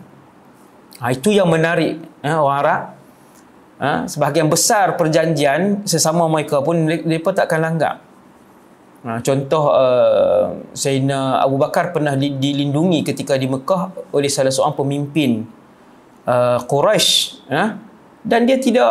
ha, 1.01 1.11
itu 1.11 1.35
yang 1.35 1.49
menarik 1.49 1.99
ha, 2.23 2.43
orang 2.43 2.59
Arab. 2.63 2.83
Ha, 3.79 3.91
sebahagian 4.11 4.51
besar 4.51 4.99
perjanjian 4.99 5.87
sesama 5.87 6.27
mereka 6.27 6.59
pun 6.67 6.83
mereka 6.83 7.31
tak 7.31 7.47
akan 7.47 7.61
langgar 7.63 8.03
ha, 9.07 9.23
contoh 9.23 9.71
uh, 9.71 10.59
Sayyidina 10.75 11.43
Abu 11.43 11.61
Bakar 11.61 11.95
pernah 11.95 12.19
dilindungi 12.19 13.07
ketika 13.07 13.39
di 13.39 13.47
Mekah 13.47 14.11
oleh 14.11 14.27
salah 14.27 14.51
seorang 14.51 14.75
pemimpin 14.75 15.47
uh, 16.27 16.59
Quraisy 16.67 17.47
ya 17.47 17.79
dan 18.27 18.41
dia 18.45 18.59
tidak 18.59 18.91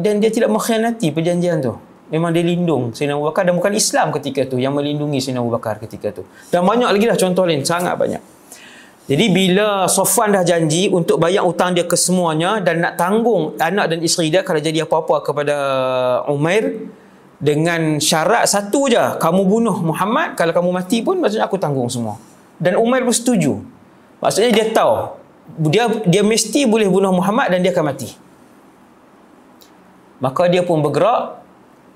dan 0.00 0.22
dia 0.22 0.30
tidak 0.30 0.50
mengkhianati 0.54 1.10
perjanjian 1.10 1.58
tu. 1.58 1.74
Memang 2.08 2.32
dia 2.32 2.40
lindung 2.40 2.96
Sayyidina 2.96 3.20
Abu 3.20 3.28
Bakar 3.28 3.44
dan 3.44 3.52
bukan 3.58 3.74
Islam 3.76 4.08
ketika 4.16 4.48
tu 4.48 4.56
yang 4.56 4.72
melindungi 4.72 5.20
Sayyidina 5.20 5.44
Abu 5.44 5.52
Bakar 5.52 5.76
ketika 5.76 6.08
tu. 6.14 6.22
Dan 6.48 6.64
banyak 6.64 6.88
lagi 6.88 7.04
dah 7.04 7.18
contoh 7.20 7.44
lain 7.44 7.66
sangat 7.66 7.98
banyak 7.98 8.37
jadi 9.08 9.24
bila 9.32 9.88
Sofwan 9.88 10.36
dah 10.36 10.44
janji 10.44 10.92
untuk 10.92 11.16
bayar 11.16 11.48
hutang 11.48 11.72
dia 11.72 11.88
ke 11.88 11.96
semuanya 11.96 12.60
dan 12.60 12.84
nak 12.84 13.00
tanggung 13.00 13.56
anak 13.56 13.88
dan 13.88 13.98
isteri 14.04 14.28
dia 14.28 14.44
kalau 14.44 14.60
jadi 14.60 14.84
apa-apa 14.84 15.24
kepada 15.24 15.56
Umair 16.28 16.92
dengan 17.40 17.96
syarat 17.96 18.44
satu 18.44 18.92
je 18.92 19.00
kamu 19.16 19.42
bunuh 19.48 19.76
Muhammad 19.80 20.36
kalau 20.36 20.52
kamu 20.52 20.70
mati 20.70 21.00
pun 21.00 21.16
maksudnya 21.16 21.48
aku 21.48 21.56
tanggung 21.56 21.88
semua 21.88 22.20
dan 22.60 22.76
Umair 22.76 23.02
pun 23.02 23.16
setuju 23.16 23.64
maksudnya 24.20 24.52
dia 24.52 24.68
tahu 24.76 25.18
dia 25.56 25.88
dia 26.04 26.20
mesti 26.20 26.68
boleh 26.68 26.92
bunuh 26.92 27.16
Muhammad 27.16 27.48
dan 27.48 27.64
dia 27.64 27.72
akan 27.72 27.86
mati. 27.88 28.12
Maka 30.20 30.50
dia 30.50 30.66
pun 30.66 30.82
bergerak 30.84 31.40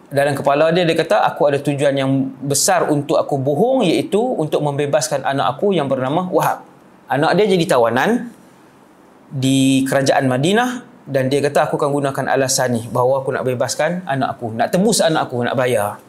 dalam 0.09 0.33
kepala 0.33 0.71
dia 0.73 0.87
dia 0.88 0.97
kata 0.97 1.26
aku 1.26 1.50
ada 1.50 1.59
tujuan 1.61 1.92
yang 1.92 2.33
besar 2.40 2.88
untuk 2.88 3.21
aku 3.21 3.37
bohong 3.37 3.85
iaitu 3.85 4.21
untuk 4.21 4.62
membebaskan 4.64 5.26
anak 5.26 5.59
aku 5.59 5.76
yang 5.76 5.90
bernama 5.90 6.31
Wahab. 6.33 6.64
Anak 7.12 7.37
dia 7.37 7.45
jadi 7.45 7.76
tawanan 7.76 8.33
di 9.28 9.85
kerajaan 9.85 10.33
Madinah 10.33 10.71
dan 11.04 11.28
dia 11.28 11.45
kata 11.45 11.69
aku 11.69 11.76
akan 11.76 11.92
gunakan 11.92 12.25
alasan 12.33 12.73
ni 12.73 12.83
bahawa 12.88 13.21
aku 13.21 13.37
nak 13.37 13.45
bebaskan 13.45 14.00
anak 14.09 14.40
aku, 14.40 14.57
nak 14.57 14.73
tebus 14.73 15.04
anak 15.04 15.28
aku, 15.28 15.45
nak 15.45 15.52
bayar. 15.52 16.00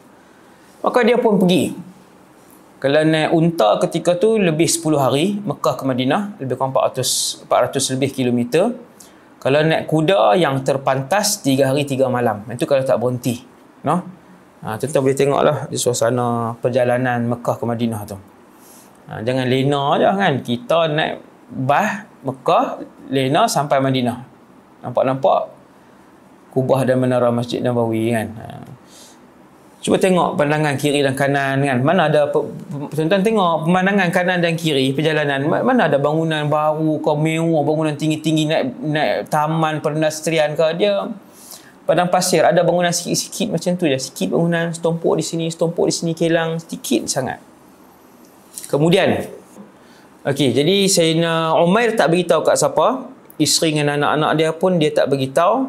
Maka 0.80 1.04
dia 1.04 1.20
pun 1.20 1.36
pergi. 1.36 1.76
Kalau 2.80 3.00
naik 3.04 3.32
unta 3.36 3.80
ketika 3.84 4.16
tu 4.16 4.36
lebih 4.40 4.68
10 4.68 4.96
hari 4.96 5.40
Mekah 5.40 5.76
ke 5.76 5.84
Madinah 5.84 6.40
lebih 6.40 6.56
kurang 6.56 6.72
400 6.72 7.48
400 7.48 7.94
lebih 7.96 8.10
kilometer. 8.12 8.64
Kalau 9.44 9.60
naik 9.60 9.84
kuda 9.84 10.40
yang 10.40 10.64
terpantas 10.64 11.44
3 11.44 11.68
hari 11.68 11.84
3 11.84 12.08
malam. 12.08 12.48
Itu 12.48 12.64
kalau 12.64 12.80
tak 12.80 12.96
berhenti 12.96 13.44
no? 13.84 14.00
Ha, 14.64 14.80
tuan 14.80 15.04
boleh 15.04 15.12
tengoklah 15.12 15.68
di 15.68 15.76
suasana 15.76 16.56
perjalanan 16.56 17.28
Mekah 17.28 17.60
ke 17.60 17.64
Madinah 17.68 18.00
tu 18.08 18.16
ha, 19.08 19.20
jangan 19.24 19.46
lena 19.48 19.84
je 20.00 20.06
kan 20.08 20.34
kita 20.40 20.78
naik 20.92 21.14
bah 21.52 22.08
Mekah 22.24 22.80
lena 23.12 23.44
sampai 23.44 23.78
Madinah 23.80 24.18
nampak-nampak 24.80 25.52
kubah 26.52 26.86
dan 26.88 27.00
menara 27.00 27.28
Masjid 27.28 27.60
Nabawi 27.60 28.14
kan 28.14 28.28
ha. 28.40 28.64
Cuba 29.84 30.00
tengok 30.00 30.40
pandangan 30.40 30.80
kiri 30.80 31.04
dan 31.04 31.12
kanan 31.12 31.60
kan. 31.60 31.84
Mana 31.84 32.08
ada 32.08 32.32
tuan-tuan 32.32 33.20
tengok 33.20 33.68
pemandangan 33.68 34.08
kanan 34.08 34.40
dan 34.40 34.56
kiri 34.56 34.96
perjalanan. 34.96 35.44
Mana 35.44 35.92
ada 35.92 36.00
bangunan 36.00 36.48
baru 36.48 37.04
ke 37.04 37.12
mewah, 37.12 37.60
bangunan 37.68 37.92
tinggi-tinggi 37.92 38.48
naik 38.48 38.64
naik 38.80 39.16
taman 39.28 39.84
perindustrian 39.84 40.56
ke 40.56 40.80
dia. 40.80 41.04
Padang 41.84 42.08
pasir 42.08 42.48
ada 42.48 42.64
bangunan 42.64 42.96
sikit-sikit 42.96 43.52
macam 43.52 43.76
tu 43.76 43.84
je. 43.84 44.00
Sikit 44.00 44.32
bangunan 44.32 44.72
setumpuk 44.72 45.20
di 45.20 45.24
sini, 45.28 45.52
setumpuk 45.52 45.84
di 45.84 45.92
sini 45.92 46.16
kelang 46.16 46.56
sedikit 46.56 47.04
sangat. 47.04 47.44
Kemudian 48.74 49.30
Okey, 50.24 50.56
jadi 50.56 50.88
Sayyidina 50.88 51.52
Umair 51.60 51.92
tak 52.00 52.08
beritahu 52.08 52.40
kat 52.40 52.56
siapa. 52.56 53.12
Isteri 53.36 53.76
dengan 53.76 54.00
anak-anak 54.00 54.30
dia 54.40 54.50
pun 54.56 54.80
dia 54.80 54.88
tak 54.88 55.12
beritahu. 55.12 55.68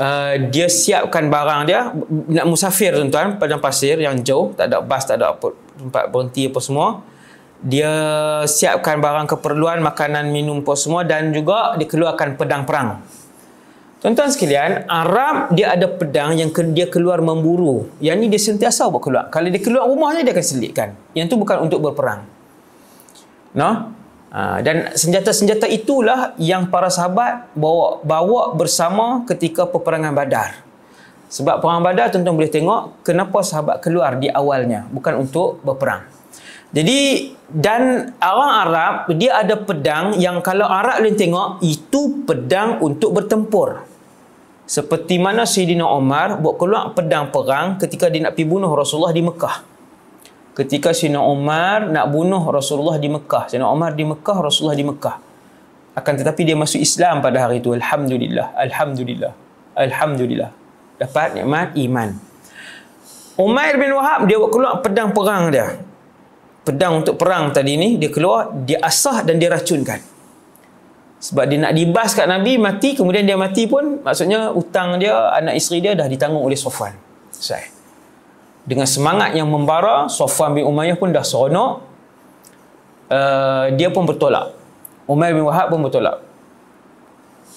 Uh, 0.00 0.48
dia 0.48 0.72
siapkan 0.72 1.28
barang 1.28 1.68
dia. 1.68 1.92
Nak 2.32 2.48
musafir 2.48 2.96
tuan-tuan 2.96 3.36
padang 3.36 3.60
pasir 3.60 4.00
yang 4.00 4.24
jauh. 4.24 4.56
Tak 4.56 4.72
ada 4.72 4.80
bas 4.80 5.04
tak 5.04 5.20
ada 5.20 5.36
apa, 5.36 5.52
tempat 5.76 6.08
berhenti 6.08 6.48
apa 6.48 6.60
semua. 6.64 7.04
Dia 7.60 7.92
siapkan 8.48 9.04
barang 9.04 9.36
keperluan 9.36 9.84
makanan 9.84 10.32
minum 10.32 10.64
apa 10.64 10.72
semua 10.72 11.04
dan 11.04 11.28
juga 11.36 11.76
dikeluarkan 11.76 12.40
pedang 12.40 12.64
perang 12.64 13.04
tuan-tuan 13.98 14.30
sekalian 14.30 14.86
Arab 14.86 15.50
dia 15.54 15.74
ada 15.74 15.90
pedang 15.90 16.38
yang 16.38 16.54
dia 16.74 16.86
keluar 16.86 17.18
memburu 17.18 17.90
yang 17.98 18.18
ni 18.18 18.30
dia 18.30 18.38
sentiasa 18.38 18.86
buat 18.90 19.02
keluar 19.02 19.24
kalau 19.30 19.50
dia 19.50 19.58
keluar 19.58 19.90
rumahnya 19.90 20.22
dia 20.22 20.32
akan 20.34 20.46
selitkan 20.46 20.88
yang 21.18 21.26
tu 21.26 21.34
bukan 21.34 21.66
untuk 21.66 21.82
berperang 21.82 22.22
no? 23.56 23.98
Ha, 24.28 24.60
dan 24.60 24.92
senjata-senjata 24.92 25.64
itulah 25.72 26.36
yang 26.36 26.68
para 26.68 26.92
sahabat 26.92 27.48
bawa 27.56 28.04
bawa 28.04 28.52
bersama 28.52 29.24
ketika 29.24 29.64
peperangan 29.64 30.12
Badar. 30.12 30.60
Sebab 31.32 31.64
perang 31.64 31.80
Badar 31.80 32.12
tuan-tuan 32.12 32.36
boleh 32.36 32.52
tengok 32.52 33.04
kenapa 33.04 33.40
sahabat 33.40 33.80
keluar 33.80 34.20
di 34.20 34.28
awalnya 34.28 34.84
bukan 34.92 35.24
untuk 35.24 35.64
berperang. 35.64 36.04
Jadi 36.76 37.32
dan 37.48 38.12
orang 38.20 38.52
Arab 38.68 38.94
dia 39.16 39.40
ada 39.40 39.56
pedang 39.56 40.20
yang 40.20 40.44
kalau 40.44 40.68
Arab 40.68 41.00
boleh 41.00 41.16
tengok 41.16 41.64
itu 41.64 42.28
pedang 42.28 42.84
untuk 42.84 43.16
bertempur. 43.16 43.87
Seperti 44.68 45.16
mana 45.16 45.48
Sayyidina 45.48 45.88
Omar 45.88 46.36
buat 46.44 46.60
keluar 46.60 46.92
pedang 46.92 47.32
perang 47.32 47.80
ketika 47.80 48.12
dia 48.12 48.28
nak 48.28 48.36
pergi 48.36 48.46
bunuh 48.46 48.68
Rasulullah 48.68 49.16
di 49.16 49.24
Mekah 49.24 49.78
ketika 50.58 50.90
Sayyidina 50.90 51.22
Umar 51.22 51.86
nak 51.86 52.10
bunuh 52.10 52.42
Rasulullah 52.50 52.98
di 52.98 53.06
Mekah. 53.06 53.46
Sayyidina 53.46 53.70
Umar 53.70 53.94
di 53.94 54.02
Mekah, 54.02 54.36
Rasulullah 54.42 54.74
di 54.74 54.82
Mekah. 54.82 55.16
Akan 55.94 56.18
tetapi 56.18 56.42
dia 56.42 56.58
masuk 56.58 56.82
Islam 56.82 57.22
pada 57.22 57.46
hari 57.46 57.62
itu. 57.62 57.70
Alhamdulillah. 57.70 58.58
Alhamdulillah. 58.58 59.32
Alhamdulillah. 59.78 60.50
Dapat 60.98 61.38
nikmat 61.38 61.78
iman. 61.78 62.08
Umair 63.38 63.78
bin 63.78 63.94
Wahab 63.94 64.26
dia 64.26 64.34
keluar 64.34 64.82
pedang 64.82 65.14
perang 65.14 65.54
dia. 65.54 65.78
Pedang 66.66 67.06
untuk 67.06 67.14
perang 67.14 67.54
tadi 67.54 67.78
ni 67.78 67.94
dia 67.94 68.10
keluar, 68.10 68.50
dia 68.66 68.82
asah 68.82 69.22
dan 69.22 69.38
dia 69.38 69.54
racunkan. 69.54 70.02
Sebab 71.18 71.50
dia 71.50 71.58
nak 71.58 71.74
dibas 71.74 72.14
kat 72.14 72.30
Nabi 72.30 72.62
mati 72.62 72.94
kemudian 72.94 73.26
dia 73.26 73.34
mati 73.34 73.66
pun 73.66 73.98
maksudnya 74.06 74.54
hutang 74.54 75.02
dia 75.02 75.34
anak 75.34 75.58
isteri 75.58 75.82
dia 75.82 75.98
dah 75.98 76.06
ditanggung 76.06 76.46
oleh 76.46 76.54
Sofwan. 76.54 76.94
Saya. 77.34 77.70
dengan 78.68 78.84
semangat 78.84 79.32
yang 79.32 79.48
membara 79.48 80.12
Sofwan 80.12 80.52
bin 80.52 80.68
Umayyah 80.68 81.00
pun 81.00 81.08
dah 81.08 81.24
seronok. 81.24 81.88
Uh, 83.08 83.72
dia 83.80 83.88
pun 83.88 84.04
bertolak. 84.04 84.52
Umair 85.08 85.32
bin 85.32 85.48
Wahab 85.48 85.72
pun 85.72 85.80
bertolak. 85.80 86.20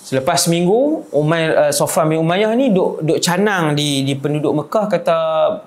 Selepas 0.07 0.47
seminggu 0.47 1.03
Umair 1.11 1.51
uh, 1.51 1.71
Sofwan 1.75 2.07
bin 2.07 2.23
Umayyah 2.23 2.55
ni 2.55 2.71
duk, 2.71 3.03
duk 3.03 3.19
canang 3.19 3.75
di, 3.75 4.07
di 4.07 4.15
penduduk 4.15 4.63
Mekah 4.63 4.87
kata 4.87 5.17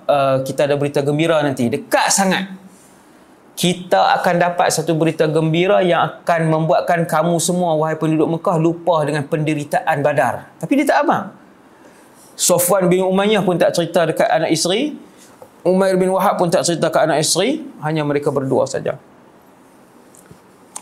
uh, 0.09 0.37
kita 0.41 0.65
ada 0.65 0.81
berita 0.81 1.05
gembira 1.05 1.45
nanti. 1.45 1.69
Dekat 1.69 2.09
sangat 2.09 2.49
kita 3.55 4.19
akan 4.19 4.35
dapat 4.51 4.67
satu 4.75 4.99
berita 4.99 5.31
gembira 5.31 5.79
yang 5.79 6.03
akan 6.11 6.51
membuatkan 6.51 7.07
kamu 7.07 7.39
semua 7.39 7.79
wahai 7.79 7.95
penduduk 7.95 8.27
Mekah 8.39 8.59
lupa 8.59 9.07
dengan 9.07 9.23
penderitaan 9.23 10.03
badar. 10.03 10.51
Tapi 10.59 10.73
dia 10.75 10.87
tak 10.91 11.07
abang. 11.07 11.31
Sofwan 12.35 12.91
bin 12.91 13.07
Umayyah 13.07 13.47
pun 13.47 13.55
tak 13.55 13.71
cerita 13.79 14.11
dekat 14.11 14.27
anak 14.27 14.51
isteri. 14.51 14.99
Umair 15.65 15.97
bin 15.97 16.13
Wahab 16.13 16.37
pun 16.37 16.53
tak 16.53 16.61
cerita 16.69 16.93
ke 16.93 16.99
anak 17.01 17.25
isteri. 17.25 17.65
Hanya 17.81 18.05
mereka 18.05 18.29
berdua 18.29 18.69
saja. 18.69 19.01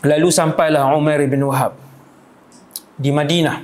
Lalu 0.03 0.27
sampailah 0.27 0.91
Umair 0.99 1.23
bin 1.23 1.39
Wahab 1.47 1.79
di 2.99 3.13
Madinah. 3.13 3.63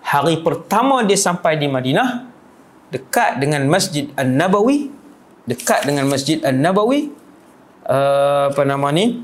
Hari 0.00 0.40
pertama 0.40 1.04
dia 1.04 1.20
sampai 1.20 1.60
di 1.60 1.68
Madinah 1.68 2.24
dekat 2.88 3.36
dengan 3.36 3.68
Masjid 3.68 4.08
An-Nabawi 4.16 4.90
dekat 5.44 5.86
dengan 5.86 6.08
Masjid 6.08 6.40
An-Nabawi 6.40 7.12
uh, 7.86 8.52
apa 8.52 8.62
nama 8.66 8.90
ni? 8.92 9.22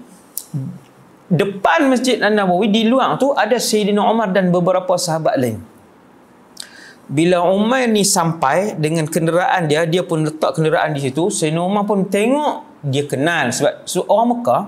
Depan 1.27 1.91
Masjid 1.91 2.23
An-Nabawi 2.23 2.71
di 2.71 2.87
luar 2.87 3.19
tu 3.19 3.35
ada 3.35 3.59
Sayyidina 3.59 3.99
Umar 3.99 4.31
dan 4.31 4.55
beberapa 4.55 4.95
sahabat 4.95 5.35
lain. 5.35 5.59
Bila 7.07 7.43
Umar 7.43 7.87
ni 7.91 8.03
sampai 8.03 8.79
dengan 8.79 9.07
kenderaan 9.07 9.67
dia 9.67 9.87
dia 9.87 10.03
pun 10.07 10.27
letak 10.27 10.59
kenderaan 10.59 10.95
di 10.95 11.03
situ 11.03 11.31
Sayyidina 11.31 11.63
Umar 11.67 11.83
pun 11.83 12.07
tengok 12.07 12.83
dia 12.87 13.07
kenal. 13.11 13.51
Sebab 13.51 13.87
so, 13.87 14.07
orang 14.07 14.39
Mekah 14.39 14.63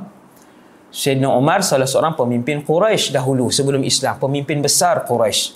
Sayyidina 0.91 1.31
Umar 1.31 1.63
salah 1.63 1.87
seorang 1.87 2.19
pemimpin 2.19 2.67
Quraisy 2.67 3.15
dahulu 3.15 3.55
sebelum 3.55 3.87
Islam 3.87 4.19
pemimpin 4.19 4.59
besar 4.59 5.07
Quraisy. 5.07 5.55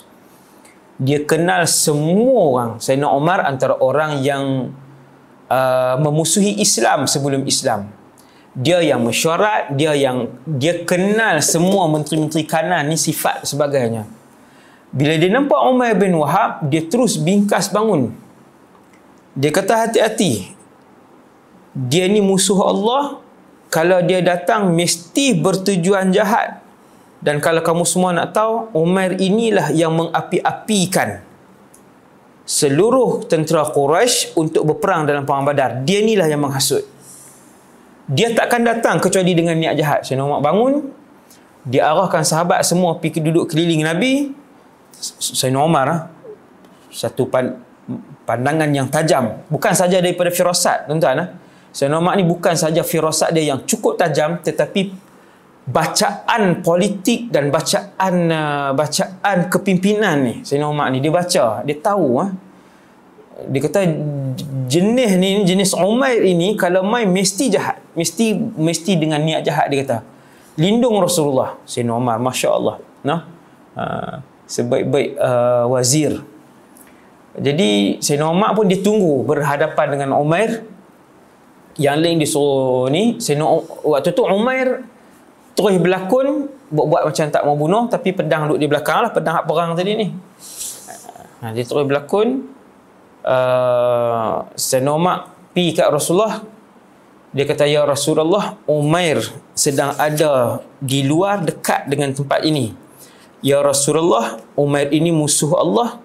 Dia 1.03 1.19
kenal 1.27 1.67
semua 1.67 2.39
orang 2.47 2.71
Sayyidina 2.79 3.11
Umar 3.11 3.43
antara 3.43 3.75
orang 3.75 4.23
yang 4.23 4.71
uh, 5.51 5.95
memusuhi 5.99 6.63
Islam 6.63 7.11
sebelum 7.11 7.43
Islam 7.43 8.02
dia 8.53 8.81
yang 8.85 9.01
mesyuarat 9.01 9.73
dia 9.73 9.97
yang 9.97 10.29
dia 10.45 10.85
kenal 10.85 11.41
semua 11.41 11.89
menteri-menteri 11.89 12.45
kanan 12.45 12.85
ni 12.85 12.97
sifat 12.97 13.49
sebagainya 13.49 14.05
bila 14.93 15.17
dia 15.17 15.33
nampak 15.33 15.57
Umar 15.65 15.97
bin 15.97 16.13
Wahab, 16.21 16.69
dia 16.69 16.85
terus 16.85 17.17
bingkas 17.17 17.73
bangun. 17.73 18.13
Dia 19.33 19.49
kata 19.49 19.89
hati-hati. 19.89 20.53
Dia 21.73 22.05
ni 22.05 22.21
musuh 22.21 22.61
Allah. 22.61 23.17
Kalau 23.73 24.05
dia 24.05 24.21
datang, 24.21 24.69
mesti 24.69 25.33
bertujuan 25.33 26.13
jahat. 26.13 26.61
Dan 27.25 27.41
kalau 27.41 27.65
kamu 27.65 27.89
semua 27.89 28.13
nak 28.13 28.37
tahu, 28.37 28.69
Umar 28.77 29.17
inilah 29.17 29.73
yang 29.73 29.97
mengapi-apikan 29.97 31.25
seluruh 32.45 33.25
tentera 33.25 33.65
Quraisy 33.65 34.37
untuk 34.37 34.61
berperang 34.69 35.09
dalam 35.09 35.25
perang 35.25 35.41
Badar. 35.41 35.81
Dia 35.81 36.05
inilah 36.05 36.29
yang 36.29 36.45
menghasut. 36.45 36.85
Dia 38.07 38.35
takkan 38.35 38.67
datang 38.67 38.99
kecuali 38.99 39.31
dengan 39.31 39.55
niat 39.55 39.79
jahat. 39.79 39.99
Sayyidina 40.03 40.27
Umar 40.27 40.43
bangun, 40.43 40.91
dia 41.63 41.87
arahkan 41.87 42.27
sahabat 42.27 42.59
semua 42.67 42.99
pergi 42.99 43.23
duduk 43.23 43.47
keliling 43.47 43.87
Nabi, 43.87 44.35
Sayyidina 44.99 45.59
Umar 45.63 45.87
ah, 45.87 46.01
satu 46.91 47.27
pandangan 48.23 48.69
yang 48.71 48.87
tajam 48.87 49.43
bukan 49.51 49.73
saja 49.75 49.99
daripada 49.99 50.31
firasat 50.31 50.87
tuan-tuan 50.87 51.19
ah. 51.19 51.27
Sayyidina 51.73 51.99
Umar 51.99 52.13
ni 52.15 52.23
bukan 52.23 52.53
saja 52.53 52.85
firasat 52.85 53.33
dia 53.33 53.51
yang 53.55 53.65
cukup 53.65 53.97
tajam 53.97 54.39
tetapi 54.39 54.93
bacaan 55.63 56.59
politik 56.59 57.31
dan 57.31 57.47
bacaan 57.47 58.15
uh, 58.29 58.71
bacaan 58.75 59.47
kepimpinan 59.47 60.17
ni 60.21 60.33
Sayyidina 60.45 60.69
Umar 60.69 60.93
ni 60.93 61.01
dia 61.01 61.11
baca 61.11 61.65
dia 61.65 61.77
tahu 61.79 62.21
ah 62.21 62.29
dia 63.49 63.61
kata 63.65 63.81
jenis 64.69 65.11
ni 65.17 65.29
jenis 65.43 65.73
Umair 65.73 66.21
ini 66.21 66.53
kalau 66.53 66.85
main 66.85 67.09
mesti 67.09 67.49
jahat 67.49 67.81
mesti 67.97 68.37
mesti 68.37 68.91
dengan 68.97 69.21
niat 69.21 69.41
jahat 69.41 69.73
dia 69.73 69.81
kata 69.81 69.97
lindung 70.57 71.01
Rasulullah 71.01 71.57
Sayyidina 71.65 71.97
Umar 71.97 72.21
masya-Allah 72.21 72.77
nah 73.01 73.25
uh, 73.73 74.21
sebaik-baik 74.47 75.17
uh, 75.17 75.65
wazir. 75.71 76.21
Jadi 77.33 77.97
Sayyidina 77.97 78.29
Umar 78.29 78.53
pun 78.53 78.69
ditunggu 78.69 79.25
berhadapan 79.25 79.87
dengan 79.89 80.09
Umair. 80.21 80.69
Yang 81.73 81.97
lain 82.05 82.17
disuruh 82.21 82.85
ni, 82.93 83.17
Sayyidina 83.17 83.45
waktu 83.81 84.13
tu 84.13 84.21
Umair 84.29 84.85
terus 85.53 85.77
berlakon 85.77 86.49
buat-buat 86.73 87.13
macam 87.13 87.25
tak 87.29 87.45
mau 87.45 87.53
bunuh 87.53 87.85
tapi 87.85 88.09
pedang 88.09 88.49
duduk 88.49 88.57
di 88.57 88.65
belakang 88.65 89.05
lah 89.05 89.11
pedang 89.13 89.45
perang 89.45 89.77
tadi 89.77 89.91
ni. 89.97 90.07
Ha, 91.41 91.53
dia 91.53 91.65
terus 91.65 91.85
berlakon 91.85 92.45
uh, 93.23 94.91
Umar 94.93 95.33
pergi 95.51 95.71
kat 95.75 95.87
Rasulullah 95.89 96.43
dia 97.33 97.49
kata 97.49 97.65
ya 97.65 97.81
Rasulullah 97.87 98.61
Umair 98.69 99.23
sedang 99.57 99.97
ada 99.97 100.61
di 100.77 101.01
luar 101.01 101.41
dekat 101.41 101.89
dengan 101.89 102.13
tempat 102.13 102.45
ini 102.45 102.83
Ya 103.43 103.59
Rasulullah, 103.59 104.39
Umair 104.55 104.87
ini 104.95 105.11
musuh 105.11 105.51
Allah. 105.59 105.99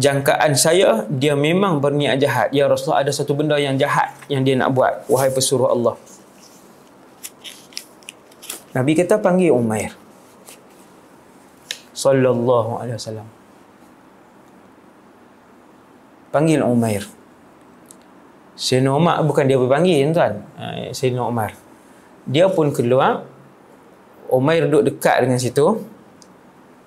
Jangkaan 0.00 0.56
saya, 0.56 1.04
dia 1.12 1.36
memang 1.36 1.78
berniat 1.78 2.16
jahat. 2.18 2.48
Ya 2.56 2.64
Rasulullah, 2.64 3.04
ada 3.04 3.12
satu 3.12 3.36
benda 3.36 3.60
yang 3.60 3.76
jahat 3.76 4.16
yang 4.32 4.40
dia 4.42 4.56
nak 4.56 4.72
buat. 4.72 5.04
Wahai 5.06 5.28
pesuruh 5.28 5.68
Allah. 5.68 6.00
Nabi 8.72 8.96
kata 8.96 9.20
panggil 9.20 9.52
Umair. 9.52 9.92
Sallallahu 11.92 12.80
alaihi 12.80 12.96
wasallam. 12.96 13.28
Panggil 16.34 16.66
Umair. 16.66 17.06
Sayyidina 18.58 18.90
Umar 18.90 19.22
bukan 19.22 19.46
dia 19.46 19.54
berpanggil 19.54 20.10
tuan. 20.10 20.42
Ha, 20.58 20.90
Sayyidina 20.90 21.22
Umar. 21.22 21.54
Dia 22.26 22.50
pun 22.50 22.74
keluar. 22.74 23.22
Umair 24.34 24.66
duduk 24.66 24.90
dekat 24.90 25.22
dengan 25.22 25.38
situ 25.38 25.78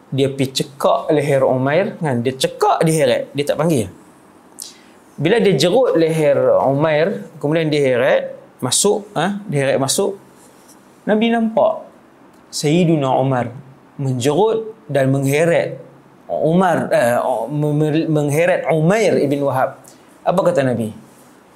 dia 0.08 0.32
pergi 0.32 0.64
cekak 0.64 1.12
leher 1.12 1.44
Umair 1.44 2.00
kan 2.00 2.24
dia 2.24 2.32
cekak 2.32 2.88
di 2.88 2.92
heret 2.96 3.28
dia 3.36 3.44
tak 3.44 3.60
panggil 3.60 3.92
bila 5.20 5.42
dia 5.44 5.54
jerut 5.60 6.00
leher 6.00 6.38
Umair 6.64 7.28
kemudian 7.44 7.68
dia 7.68 7.82
heret 7.84 8.22
masuk 8.64 9.04
ha? 9.12 9.44
dia 9.52 9.68
heret 9.68 9.78
masuk 9.82 10.16
Nabi 11.04 11.32
nampak 11.32 11.84
Sayyiduna 12.52 13.20
Umar 13.20 13.52
menjerut 14.00 14.72
dan 14.88 15.12
mengheret 15.12 15.84
Umar 16.28 16.92
eh, 16.92 17.16
mengheret 18.12 18.68
Umair 18.68 19.16
ibn 19.16 19.40
Wahab. 19.48 19.80
Apa 20.28 20.40
kata 20.44 20.60
Nabi? 20.68 20.92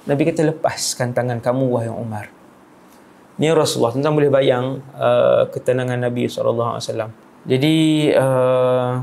Nabi 0.08 0.22
kata 0.24 0.48
lepaskan 0.48 1.12
tangan 1.12 1.38
kamu 1.44 1.68
wahai 1.68 1.92
Umar. 1.92 2.32
Ni 3.36 3.52
Rasulullah 3.52 3.92
tentang 3.92 4.16
boleh 4.16 4.32
bayang 4.32 4.80
uh, 4.96 5.48
ketenangan 5.52 5.96
Nabi 6.00 6.28
SAW 6.28 6.80
jadi 7.42 7.74
uh, 8.14 9.02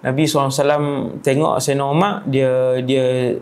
Nabi 0.00 0.22
SAW 0.24 1.20
tengok 1.20 1.60
Sayyidina 1.60 1.86
Umar 1.86 2.24
dia 2.24 2.80
dia 2.80 3.36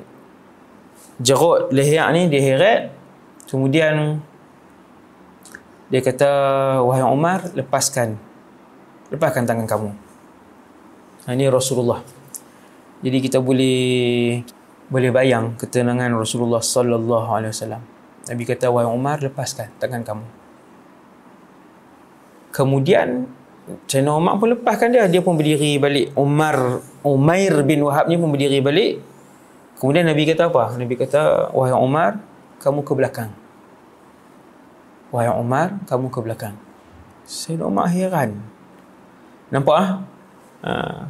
jerut 1.23 1.71
leher 1.71 2.09
ni 2.13 2.27
dia 2.29 2.43
heret. 2.43 2.81
Kemudian 3.47 4.19
dia 5.93 6.01
kata 6.03 6.31
wahai 6.83 7.07
Umar 7.07 7.47
lepaskan. 7.55 8.19
Lepaskan 9.13 9.45
tangan 9.47 9.69
kamu 9.71 10.04
ini 11.33 11.49
Rasulullah. 11.49 12.05
Jadi 13.01 13.19
kita 13.21 13.41
boleh 13.41 14.41
boleh 14.89 15.11
bayang 15.13 15.57
ketenangan 15.57 16.13
Rasulullah 16.13 16.61
sallallahu 16.61 17.29
alaihi 17.33 17.53
wasallam. 17.53 17.83
Nabi 18.29 18.43
kata 18.45 18.69
wahai 18.69 18.89
Umar 18.89 19.21
lepaskan 19.21 19.73
tangan 19.81 20.05
kamu. 20.05 20.27
Kemudian 22.53 23.29
Sayyidina 23.89 24.13
Umar 24.13 24.37
pun 24.37 24.53
lepaskan 24.53 24.93
dia. 24.93 25.09
Dia 25.09 25.25
pun 25.25 25.41
berdiri 25.41 25.81
balik. 25.81 26.13
Umar 26.17 26.85
Umair 27.01 27.65
bin 27.65 27.81
Wahab 27.85 28.13
ni 28.13 28.21
pun 28.21 28.29
berdiri 28.29 28.61
balik. 28.61 29.01
Kemudian 29.81 30.05
Nabi 30.05 30.29
kata 30.29 30.53
apa? 30.53 30.77
Nabi 30.77 30.95
kata 30.97 31.53
wahai 31.57 31.73
Umar 31.73 32.21
kamu 32.61 32.85
ke 32.85 32.93
belakang. 32.93 33.31
Wahai 35.09 35.33
Umar 35.33 35.81
kamu 35.89 36.13
ke 36.13 36.21
belakang. 36.21 36.55
Sayyidina 37.25 37.65
Umar 37.65 37.89
heran. 37.89 38.45
Nampak 39.49 39.77
ah 39.77 39.91
ha? 40.65 41.07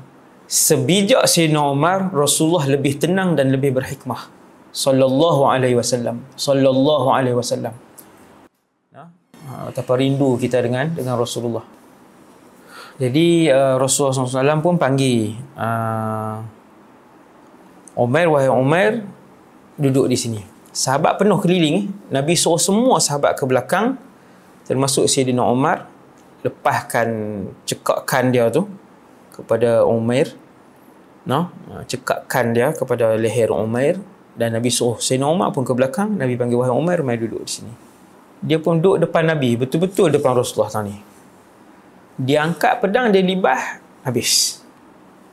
sebijak 0.50 1.24
Sayyidina 1.24 1.62
Umar 1.62 2.10
Rasulullah 2.10 2.66
lebih 2.66 2.98
tenang 2.98 3.38
dan 3.38 3.54
lebih 3.54 3.72
berhikmah 3.78 4.28
sallallahu 4.74 5.46
alaihi 5.46 5.78
wasallam 5.78 6.26
sallallahu 6.34 7.06
alaihi 7.14 7.38
wasallam 7.38 7.74
ha? 8.92 9.02
betapa 9.70 9.94
rindu 9.94 10.34
kita 10.42 10.58
dengan 10.60 10.90
dengan 10.90 11.14
Rasulullah 11.14 11.64
jadi 12.94 13.50
uh, 13.50 13.76
Rasulullah 13.82 14.14
SAW 14.14 14.62
pun 14.62 14.78
panggil 14.78 15.34
uh, 15.58 16.38
Umar, 17.98 18.26
wahai 18.30 18.50
Umar, 18.50 19.02
duduk 19.78 20.06
di 20.06 20.14
sini. 20.18 20.40
Sahabat 20.74 21.18
penuh 21.18 21.38
keliling. 21.38 21.76
Eh. 21.78 21.84
Nabi 22.10 22.34
suruh 22.38 22.58
semua 22.58 23.02
sahabat 23.02 23.38
ke 23.38 23.46
belakang. 23.46 23.98
Termasuk 24.66 25.10
Sayyidina 25.10 25.42
Umar. 25.42 25.90
Lepaskan 26.46 27.08
cekakkan 27.64 28.28
dia 28.28 28.52
tu 28.52 28.68
kepada 29.34 29.82
Umair. 29.82 30.30
No? 31.26 31.50
Ha, 31.74 31.82
cekakkan 31.82 32.54
dia 32.54 32.70
kepada 32.70 33.18
leher 33.18 33.50
Umair. 33.50 33.98
Dan 34.34 34.54
Nabi 34.54 34.70
suruh 34.70 34.98
Sayyidina 34.98 35.30
Umar 35.30 35.50
pun 35.50 35.66
ke 35.66 35.74
belakang. 35.74 36.14
Nabi 36.14 36.38
panggil 36.38 36.58
wahai 36.58 36.74
Umar, 36.74 37.02
mari 37.02 37.18
duduk 37.18 37.42
di 37.42 37.50
sini. 37.50 37.74
Dia 38.38 38.62
pun 38.62 38.78
duduk 38.78 39.10
depan 39.10 39.26
Nabi. 39.26 39.58
Betul-betul 39.58 40.14
depan 40.14 40.38
Rasulullah 40.38 40.70
tadi. 40.70 40.94
Dia 42.18 42.46
angkat 42.46 42.82
pedang, 42.82 43.10
dia 43.10 43.22
libah. 43.22 43.82
Habis. 44.06 44.62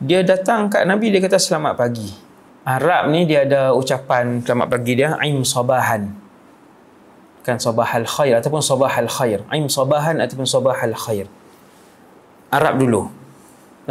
Dia 0.02 0.26
datang 0.26 0.70
kat 0.70 0.86
Nabi, 0.90 1.14
dia 1.14 1.22
kata 1.22 1.38
selamat 1.38 1.78
pagi. 1.78 2.32
Arab 2.62 3.10
ni 3.10 3.26
dia 3.26 3.42
ada 3.42 3.74
ucapan 3.74 4.38
selamat 4.46 4.68
pagi 4.70 4.94
dia 4.94 5.18
aim 5.18 5.42
sabahan 5.42 6.14
kan 7.42 7.58
sabahal 7.58 8.06
khair 8.06 8.38
ataupun 8.38 8.62
sabahal 8.62 9.10
khair 9.10 9.42
aim 9.50 9.66
sabahan 9.66 10.22
ataupun 10.22 10.46
sabahal 10.46 10.94
khair 10.94 11.26
Arab 12.54 12.78
dulu 12.78 13.10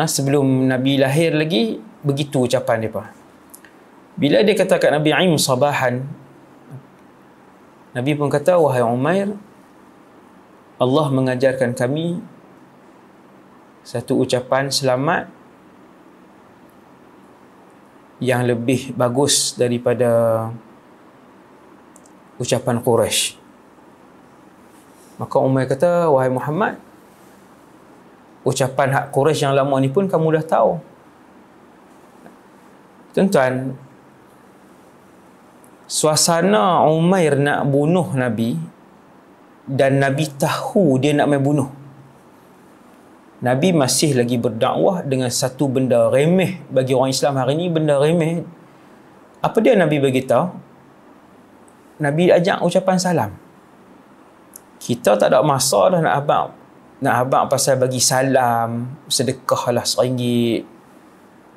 nah 0.00 0.08
sebelum 0.08 0.64
Nabi 0.64 0.96
lahir 0.96 1.36
lagi 1.36 1.76
begitu 2.00 2.48
ucapan 2.48 2.88
dia 2.88 3.04
bila 4.16 4.40
dia 4.40 4.56
kata 4.56 4.80
kat 4.80 4.96
Nabi 4.96 5.12
aim 5.12 5.36
sabahan 5.36 6.08
Nabi 7.92 8.16
pun 8.16 8.32
kata 8.32 8.56
wahai 8.56 8.80
Umair 8.80 9.36
Allah 10.80 11.06
mengajarkan 11.12 11.76
kami 11.76 12.24
satu 13.84 14.24
ucapan 14.24 14.72
selamat 14.72 15.28
yang 18.20 18.44
lebih 18.44 18.92
bagus 18.96 19.56
daripada 19.56 20.08
ucapan 22.36 22.80
Quraisy. 22.84 23.40
Maka 25.20 25.36
Umar 25.40 25.68
kata, 25.68 26.08
wahai 26.08 26.32
Muhammad, 26.32 26.80
ucapan 28.46 28.88
hak 28.94 29.04
Quraisy 29.12 29.44
yang 29.48 29.54
lama 29.56 29.76
ni 29.80 29.92
pun 29.92 30.08
kamu 30.08 30.40
dah 30.40 30.44
tahu. 30.44 30.72
Tuan-tuan, 33.10 33.74
suasana 35.90 36.86
Umair 36.86 37.34
nak 37.36 37.66
bunuh 37.66 38.14
Nabi 38.14 38.54
dan 39.66 39.98
Nabi 39.98 40.24
tahu 40.30 40.96
dia 41.02 41.12
nak 41.12 41.26
main 41.26 41.42
bunuh. 41.42 41.80
Nabi 43.40 43.72
masih 43.72 44.12
lagi 44.20 44.36
berdakwah 44.36 45.00
dengan 45.00 45.32
satu 45.32 45.64
benda 45.64 46.12
remeh 46.12 46.60
bagi 46.68 46.92
orang 46.92 47.08
Islam 47.08 47.40
hari 47.40 47.56
ini 47.56 47.72
benda 47.72 47.96
remeh 47.96 48.44
apa 49.40 49.56
dia 49.64 49.72
Nabi 49.72 49.96
bagi 49.96 50.28
tahu 50.28 50.52
Nabi 52.04 52.28
ajak 52.28 52.60
ucapan 52.60 53.00
salam 53.00 53.30
kita 54.76 55.16
tak 55.16 55.32
ada 55.32 55.40
masa 55.40 55.88
dah 55.88 56.00
nak 56.04 56.14
abang 56.20 56.48
nak 57.00 57.14
abang 57.26 57.48
pasal 57.48 57.80
bagi 57.80 58.00
salam 58.00 59.00
sedekah 59.08 59.72
lah 59.72 59.84
seringgit 59.84 60.64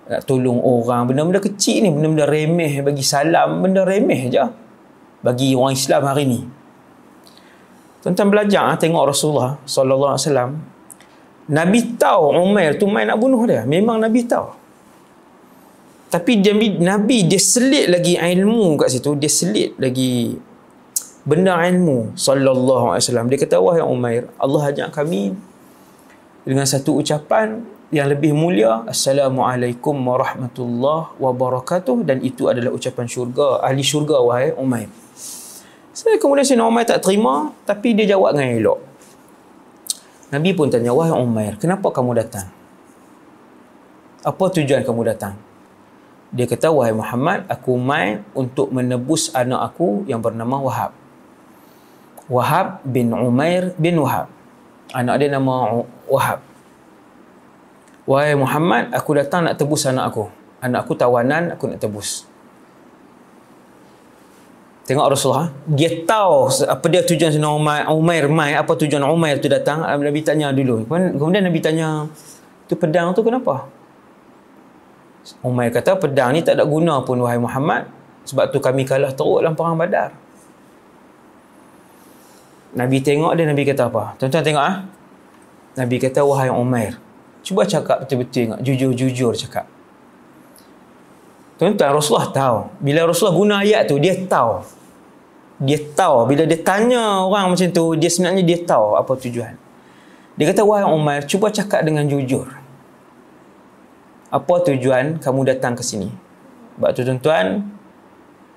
nak 0.08 0.22
tolong 0.28 0.60
orang 0.60 1.08
benda-benda 1.12 1.40
kecil 1.40 1.84
ni 1.84 1.90
benda-benda 1.92 2.28
remeh 2.28 2.74
bagi 2.84 3.04
salam 3.04 3.64
benda 3.64 3.84
remeh 3.84 4.32
je 4.32 4.44
bagi 5.24 5.56
orang 5.56 5.76
Islam 5.76 6.02
hari 6.08 6.24
ni 6.28 6.42
tuan-tuan 8.04 8.28
belajar 8.32 8.76
tengok 8.80 9.04
Rasulullah 9.12 9.60
sallallahu 9.64 10.12
alaihi 10.16 10.28
wasallam 10.28 10.52
Nabi 11.52 12.00
tahu 12.00 12.40
Umar 12.40 12.80
tu 12.80 12.88
main 12.88 13.04
nak 13.04 13.20
bunuh 13.20 13.44
dia. 13.44 13.68
Memang 13.68 14.00
Nabi 14.00 14.24
tahu. 14.24 14.48
Tapi 16.08 16.40
dia, 16.40 16.54
Nabi 16.80 17.26
dia 17.28 17.42
selit 17.42 17.90
lagi 17.90 18.16
ilmu 18.16 18.80
kat 18.80 18.94
situ. 18.94 19.18
Dia 19.18 19.28
selit 19.28 19.76
lagi 19.76 20.38
benda 21.24 21.56
ilmu. 21.64 22.16
Sallallahu 22.16 22.96
alaihi 22.96 23.04
wasallam. 23.08 23.28
Dia 23.32 23.40
kata, 23.40 23.58
wahai 23.60 23.84
Umar, 23.84 24.28
Allah 24.40 24.62
ajak 24.72 24.90
kami 24.92 25.36
dengan 26.44 26.68
satu 26.68 27.00
ucapan 27.00 27.64
yang 27.90 28.12
lebih 28.12 28.36
mulia. 28.36 28.84
Assalamualaikum 28.88 29.96
warahmatullahi 29.96 31.16
wabarakatuh. 31.20 32.04
Dan 32.04 32.20
itu 32.24 32.52
adalah 32.52 32.76
ucapan 32.76 33.08
syurga. 33.08 33.64
Ahli 33.64 33.82
syurga, 33.82 34.20
wahai 34.20 34.52
Umar. 34.56 34.88
Saya 35.94 36.18
kemudian 36.18 36.44
si 36.44 36.56
Umar 36.60 36.84
tak 36.84 37.02
terima. 37.06 37.56
Tapi 37.64 37.96
dia 37.96 38.18
jawab 38.18 38.36
dengan 38.36 38.54
elok. 38.60 38.80
Nabi 40.34 40.50
pun 40.58 40.66
tanya, 40.66 40.90
wahai 40.90 41.14
Umair, 41.14 41.62
kenapa 41.62 41.94
kamu 41.94 42.18
datang? 42.18 42.50
Apa 44.26 44.50
tujuan 44.50 44.82
kamu 44.82 45.14
datang? 45.14 45.38
Dia 46.34 46.50
kata, 46.50 46.74
wahai 46.74 46.90
Muhammad, 46.90 47.46
aku 47.46 47.78
mai 47.78 48.18
untuk 48.34 48.74
menebus 48.74 49.30
anak 49.38 49.62
aku 49.70 50.02
yang 50.10 50.26
bernama 50.26 50.58
Wahab. 50.58 51.03
Wahab 52.32 52.80
bin 52.88 53.12
Umair 53.12 53.76
bin 53.76 54.00
Wahab. 54.00 54.32
Anak 54.96 55.20
dia 55.20 55.28
nama 55.32 55.84
Wahab. 56.08 56.40
Wahai 58.04 58.36
Muhammad, 58.36 58.92
aku 58.92 59.16
datang 59.16 59.48
nak 59.48 59.56
tebus 59.56 59.88
anak 59.88 60.12
aku. 60.12 60.28
Anak 60.64 60.88
aku 60.88 60.96
tawanan, 60.96 61.56
aku 61.56 61.72
nak 61.72 61.80
tebus. 61.80 62.28
Tengok 64.84 65.16
Rasulullah. 65.16 65.52
Dia 65.64 66.04
tahu 66.04 66.52
apa 66.68 66.86
dia 66.92 67.00
tujuan 67.08 67.32
Sina 67.32 67.48
Umair, 67.56 67.88
Umair 67.88 68.28
mai, 68.28 68.52
apa 68.52 68.76
tujuan 68.76 69.04
Umair 69.08 69.40
tu 69.40 69.48
datang. 69.48 69.84
Nabi 69.84 70.20
tanya 70.20 70.52
dulu. 70.52 70.84
Kemudian 70.88 71.48
Nabi 71.48 71.64
tanya, 71.64 72.08
tu 72.68 72.76
pedang 72.76 73.16
tu 73.16 73.24
kenapa? 73.24 73.72
Umair 75.40 75.72
kata, 75.72 75.96
pedang 75.96 76.36
ni 76.36 76.44
tak 76.44 76.60
ada 76.60 76.68
guna 76.68 77.00
pun 77.08 77.16
wahai 77.24 77.40
Muhammad. 77.40 77.88
Sebab 78.28 78.52
tu 78.52 78.60
kami 78.60 78.84
kalah 78.84 79.16
teruk 79.16 79.44
dalam 79.44 79.56
perang 79.56 79.80
badar. 79.80 80.12
Nabi 82.74 82.98
tengok 83.06 83.38
dia, 83.38 83.46
Nabi 83.46 83.62
kata 83.70 83.86
apa? 83.90 84.18
Tuan-tuan 84.18 84.42
tengok 84.42 84.66
ah. 84.66 84.82
Nabi 85.78 86.02
kata, 86.02 86.26
wahai 86.26 86.50
Umair. 86.50 86.98
Cuba 87.46 87.66
cakap 87.66 88.06
betul-betul 88.06 88.58
Jujur-jujur 88.62 89.34
cakap. 89.38 89.70
Tuan-tuan, 91.62 91.94
Rasulullah 91.94 92.34
tahu. 92.34 92.58
Bila 92.82 93.06
Rasulullah 93.06 93.38
guna 93.38 93.56
ayat 93.62 93.86
tu, 93.86 94.02
dia 94.02 94.18
tahu. 94.26 94.66
Dia 95.62 95.78
tahu. 95.94 96.26
Bila 96.26 96.50
dia 96.50 96.60
tanya 96.66 97.22
orang 97.22 97.54
macam 97.54 97.70
tu, 97.70 97.94
dia 97.94 98.10
sebenarnya 98.10 98.42
dia 98.42 98.58
tahu 98.66 98.98
apa 98.98 99.12
tujuan. 99.22 99.54
Dia 100.34 100.46
kata, 100.50 100.66
Wahai 100.66 100.90
Umar, 100.90 101.30
cuba 101.30 101.54
cakap 101.54 101.86
dengan 101.86 102.10
jujur. 102.10 102.50
Apa 104.34 104.66
tujuan 104.66 105.22
kamu 105.22 105.46
datang 105.46 105.78
ke 105.78 105.86
sini? 105.86 106.10
Sebab 106.74 106.90
tu 106.98 107.06
tuan-tuan, 107.06 107.62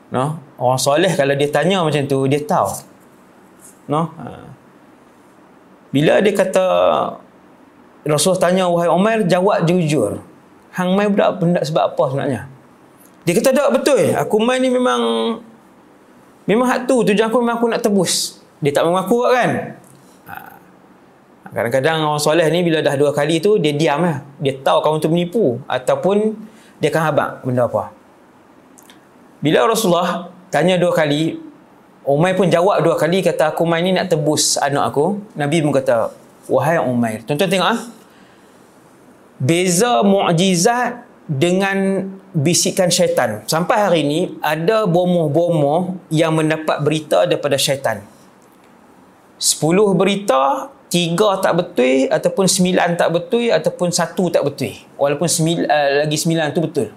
no? 0.09 0.41
orang 0.57 0.81
soleh 0.81 1.13
kalau 1.13 1.37
dia 1.37 1.53
tanya 1.53 1.85
macam 1.85 2.01
tu, 2.09 2.25
dia 2.25 2.41
tahu. 2.41 2.96
No? 3.87 4.11
Ha. 4.19 4.51
Bila 5.95 6.19
dia 6.21 6.35
kata, 6.35 6.65
Rasulullah 8.07 8.43
tanya, 8.43 8.65
Wahai 8.71 8.91
Umar, 8.91 9.23
jawab 9.27 9.67
jujur. 9.67 10.23
Hang 10.77 10.93
mai 10.93 11.09
budak 11.09 11.41
benda 11.41 11.65
sebab 11.65 11.95
apa 11.95 12.05
sebenarnya? 12.13 12.43
Dia 13.27 13.33
kata 13.33 13.51
tak 13.51 13.71
betul. 13.75 14.13
Aku 14.13 14.37
main 14.39 14.61
ni 14.63 14.71
memang 14.71 15.01
memang 16.47 16.67
hak 16.69 16.87
tu 16.87 17.03
tujuan 17.03 17.27
aku 17.27 17.43
memang 17.43 17.57
aku 17.59 17.67
nak 17.67 17.81
tebus. 17.83 18.39
Dia 18.63 18.71
tak 18.71 18.87
mengaku 18.87 19.25
kan. 19.27 19.81
Ha. 20.31 20.35
Kadang-kadang 21.51 22.07
orang 22.07 22.23
soleh 22.23 22.47
ni 22.53 22.63
bila 22.63 22.85
dah 22.85 22.95
dua 22.95 23.11
kali 23.11 23.43
tu 23.43 23.59
dia 23.59 23.75
diam 23.75 24.05
lah. 24.05 24.23
Dia 24.39 24.55
tahu 24.63 24.79
kamu 24.79 24.97
tu 25.03 25.09
menipu 25.11 25.45
ataupun 25.67 26.39
dia 26.79 26.93
akan 26.93 27.03
habaq 27.03 27.31
benda 27.43 27.67
apa. 27.67 27.91
Bila 29.43 29.67
Rasulullah 29.67 30.31
tanya 30.53 30.79
dua 30.79 30.95
kali, 30.95 31.41
Umair 32.07 32.39
pun 32.39 32.47
jawab 32.47 32.87
dua 32.87 32.95
kali 32.95 33.19
kata 33.19 33.51
aku 33.51 33.67
main 33.67 33.83
ni 33.83 33.91
nak 33.91 34.07
tebus 34.07 34.55
anak 34.63 34.95
aku. 34.95 35.19
Nabi 35.35 35.59
pun 35.59 35.75
kata, 35.75 36.15
"Wahai 36.47 36.79
Umair, 36.79 37.27
tuan-tuan 37.27 37.51
tengok 37.51 37.71
ah. 37.75 37.81
Beza 39.43 40.07
mukjizat 40.07 41.03
dengan 41.27 42.07
bisikan 42.31 42.89
syaitan. 42.89 43.43
Sampai 43.51 43.77
hari 43.83 44.01
ini 44.07 44.21
ada 44.39 44.87
bomoh-bomoh 44.87 45.99
yang 46.09 46.39
mendapat 46.39 46.79
berita 46.81 47.27
daripada 47.27 47.59
syaitan. 47.59 48.01
Sepuluh 49.37 49.93
berita, 49.93 50.71
tiga 50.89 51.43
tak 51.43 51.59
betul 51.59 52.09
ataupun 52.09 52.47
sembilan 52.47 52.97
tak 52.97 53.11
betul 53.13 53.51
ataupun 53.51 53.89
satu 53.91 54.31
tak 54.31 54.47
betul. 54.47 54.73
Walaupun 54.97 55.29
sembil, 55.29 55.67
uh, 55.67 56.07
lagi 56.07 56.17
sembilan 56.17 56.55
tu 56.55 56.63
betul. 56.63 56.89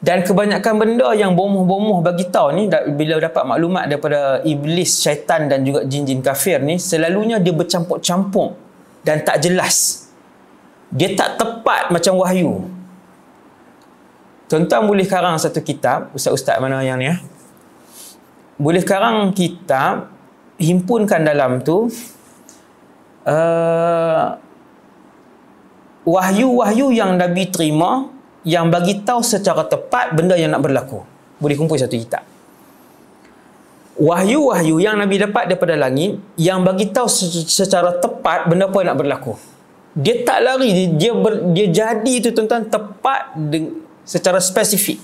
Dan 0.00 0.24
kebanyakan 0.24 0.74
benda 0.80 1.12
yang 1.12 1.36
bomoh-bomoh 1.36 2.00
bagi 2.00 2.24
tahu 2.32 2.56
ni 2.56 2.72
bila 2.96 3.20
dapat 3.20 3.44
maklumat 3.44 3.84
daripada 3.84 4.40
iblis, 4.48 4.96
syaitan 4.96 5.44
dan 5.44 5.60
juga 5.60 5.84
jin-jin 5.84 6.24
kafir 6.24 6.56
ni 6.64 6.80
selalunya 6.80 7.36
dia 7.36 7.52
bercampur-campur 7.52 8.56
dan 9.04 9.20
tak 9.20 9.44
jelas 9.44 10.08
dia 10.90 11.14
tak 11.14 11.38
tepat 11.38 11.94
macam 11.94 12.18
wahyu. 12.18 12.66
Tuan-tuan 14.50 14.82
boleh 14.90 15.06
karang 15.06 15.38
satu 15.38 15.62
kitab, 15.62 16.10
ustaz-ustaz 16.10 16.58
mana 16.58 16.82
yang 16.82 16.98
ni 16.98 17.06
ya? 17.06 17.22
Boleh 18.58 18.82
karang 18.82 19.30
kitab, 19.30 20.10
himpunkan 20.58 21.22
dalam 21.22 21.62
tu 21.62 21.86
uh, 23.24 24.26
wahyu-wahyu 26.02 26.90
yang 26.90 27.14
Nabi 27.14 27.48
terima 27.48 28.10
yang 28.46 28.72
bagi 28.72 29.04
tahu 29.04 29.20
secara 29.20 29.66
tepat 29.68 30.16
benda 30.16 30.36
yang 30.36 30.52
nak 30.52 30.64
berlaku. 30.64 31.04
boleh 31.40 31.56
kumpul 31.56 31.80
satu 31.80 31.96
kitab 31.96 32.20
wahyu-wahyu 34.00 34.80
yang 34.80 34.96
Nabi 34.96 35.20
dapat 35.20 35.52
daripada 35.52 35.76
langit 35.76 36.16
yang 36.40 36.64
bagi 36.64 36.88
tahu 36.88 37.04
secara 37.44 38.00
tepat 38.00 38.48
benda 38.48 38.72
apa 38.72 38.80
nak 38.80 38.96
berlaku. 38.96 39.36
Dia 39.92 40.24
tak 40.24 40.40
lari, 40.40 40.96
dia, 40.96 41.12
ber, 41.12 41.52
dia 41.52 41.68
jadi 41.68 42.12
itu 42.16 42.32
tuan-tuan 42.32 42.64
tepat 42.72 43.36
secara 44.08 44.40
spesifik. 44.40 44.96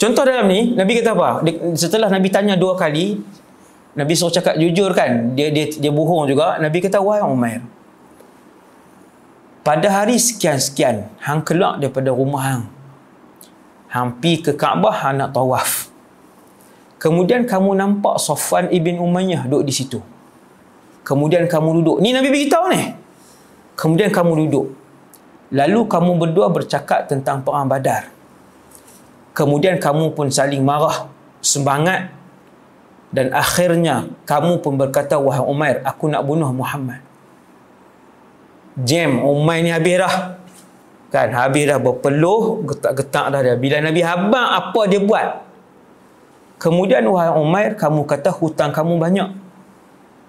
Contoh 0.00 0.24
dalam 0.24 0.48
ni, 0.48 0.72
Nabi 0.72 1.02
kata 1.02 1.12
apa? 1.12 1.44
Setelah 1.76 2.08
Nabi 2.08 2.32
tanya 2.32 2.56
dua 2.56 2.78
kali, 2.78 3.20
Nabi 3.96 4.12
suruh 4.16 4.32
cakap 4.32 4.56
jujur 4.56 4.92
kan, 4.92 5.36
dia 5.36 5.52
dia 5.52 5.68
dia 5.72 5.90
bohong 5.92 6.28
juga. 6.28 6.60
Nabi 6.60 6.84
kata, 6.84 7.00
"Wahai 7.00 7.24
Umair, 7.24 7.64
pada 9.66 9.90
hari 9.90 10.14
sekian-sekian, 10.14 11.10
hang 11.18 11.42
keluar 11.42 11.82
daripada 11.82 12.14
rumah 12.14 12.42
hang. 12.46 12.64
Hang 13.90 14.22
pi 14.22 14.38
ke 14.38 14.54
Kaabah, 14.54 14.94
hang 15.02 15.18
nak 15.18 15.34
tawaf. 15.34 15.90
Kemudian 17.02 17.50
kamu 17.50 17.74
nampak 17.74 18.22
Sofwan 18.22 18.70
ibn 18.70 19.02
Umayyah 19.02 19.50
duduk 19.50 19.66
di 19.66 19.74
situ. 19.74 19.98
Kemudian 21.02 21.50
kamu 21.50 21.82
duduk. 21.82 21.98
Ni 21.98 22.14
Nabi 22.14 22.30
beritahu 22.30 22.70
ni. 22.70 22.94
Kemudian 23.74 24.14
kamu 24.14 24.46
duduk. 24.46 24.70
Lalu 25.50 25.80
kamu 25.90 26.10
berdua 26.14 26.46
bercakap 26.50 27.10
tentang 27.10 27.42
perang 27.42 27.66
badar. 27.66 28.10
Kemudian 29.34 29.82
kamu 29.82 30.14
pun 30.14 30.30
saling 30.30 30.62
marah, 30.62 31.10
semangat. 31.42 32.14
Dan 33.10 33.34
akhirnya 33.34 34.10
kamu 34.26 34.62
pun 34.62 34.78
berkata, 34.78 35.18
Wahai 35.18 35.42
Umair, 35.42 35.82
aku 35.82 36.10
nak 36.10 36.22
bunuh 36.26 36.50
Muhammad. 36.50 37.05
Jam, 38.76 39.24
Umair 39.24 39.64
ni 39.64 39.72
habis 39.72 39.96
dah. 39.96 40.36
Kan, 41.08 41.32
habis 41.32 41.64
dah 41.64 41.80
berpeluh, 41.80 42.60
getak-getak 42.68 43.32
dah 43.32 43.40
dia. 43.40 43.56
Bila 43.56 43.80
Nabi 43.80 44.04
habang, 44.04 44.52
apa 44.52 44.80
dia 44.84 45.00
buat? 45.00 45.28
Kemudian 46.60 47.08
wahai 47.08 47.32
Umair, 47.32 47.72
kamu 47.72 48.04
kata 48.04 48.28
hutang 48.36 48.72
kamu 48.76 49.00
banyak. 49.00 49.28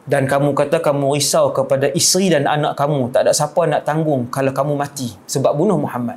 Dan 0.08 0.24
kamu 0.24 0.56
kata 0.56 0.80
kamu 0.80 1.20
risau 1.20 1.52
kepada 1.52 1.92
isteri 1.92 2.32
dan 2.32 2.48
anak 2.48 2.80
kamu. 2.80 3.12
Tak 3.12 3.28
ada 3.28 3.36
siapa 3.36 3.68
nak 3.68 3.84
tanggung 3.84 4.32
kalau 4.32 4.56
kamu 4.56 4.80
mati 4.80 5.12
sebab 5.28 5.52
bunuh 5.52 5.76
Muhammad. 5.76 6.16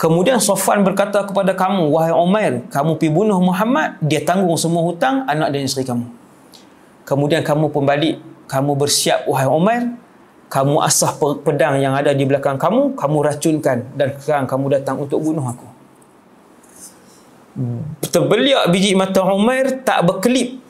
Kemudian 0.00 0.40
Sofwan 0.40 0.80
berkata 0.80 1.28
kepada 1.28 1.52
kamu, 1.52 1.92
wahai 1.92 2.16
Umair, 2.16 2.64
kamu 2.72 2.96
pergi 2.96 3.12
bunuh 3.12 3.38
Muhammad, 3.44 4.00
dia 4.00 4.24
tanggung 4.24 4.56
semua 4.56 4.80
hutang 4.80 5.28
anak 5.28 5.52
dan 5.52 5.60
isteri 5.68 5.84
kamu. 5.84 6.08
Kemudian 7.04 7.44
kamu 7.44 7.68
pun 7.68 7.84
balik, 7.84 8.16
kamu 8.48 8.72
bersiap 8.80 9.28
wahai 9.28 9.44
Umair, 9.46 9.92
kamu 10.54 10.86
asah 10.86 11.18
pedang 11.42 11.82
yang 11.82 11.98
ada 11.98 12.14
di 12.14 12.22
belakang 12.22 12.54
kamu, 12.54 12.94
kamu 12.94 13.16
racunkan 13.26 13.90
dan 13.98 14.14
sekarang 14.22 14.46
kamu 14.46 14.78
datang 14.78 15.02
untuk 15.02 15.18
bunuh 15.18 15.42
aku. 15.42 15.66
Terbeliak 18.06 18.70
biji 18.70 18.94
mata 18.94 19.26
Umair 19.26 19.82
tak 19.82 20.06
berkelip. 20.06 20.62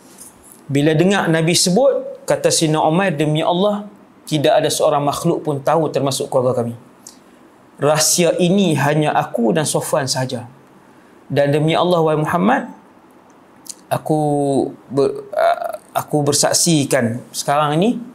Bila 0.72 0.96
dengar 0.96 1.28
Nabi 1.28 1.52
sebut 1.52 2.24
kata 2.24 2.48
Sina 2.48 2.80
Umair 2.80 3.12
demi 3.12 3.44
Allah 3.44 3.84
tidak 4.24 4.64
ada 4.64 4.72
seorang 4.72 5.04
makhluk 5.04 5.44
pun 5.44 5.60
tahu 5.60 5.92
termasuk 5.92 6.32
keluarga 6.32 6.64
kami. 6.64 6.72
Rahsia 7.76 8.32
ini 8.40 8.72
hanya 8.80 9.12
aku 9.12 9.52
dan 9.52 9.68
Sofwan 9.68 10.08
sahaja. 10.08 10.48
Dan 11.28 11.52
demi 11.52 11.76
Allah 11.76 12.00
wahai 12.00 12.16
Muhammad 12.16 12.72
aku 13.92 14.20
ber, 14.88 15.28
aku 15.92 16.24
bersaksikan 16.24 17.20
sekarang 17.36 17.76
ini 17.76 18.13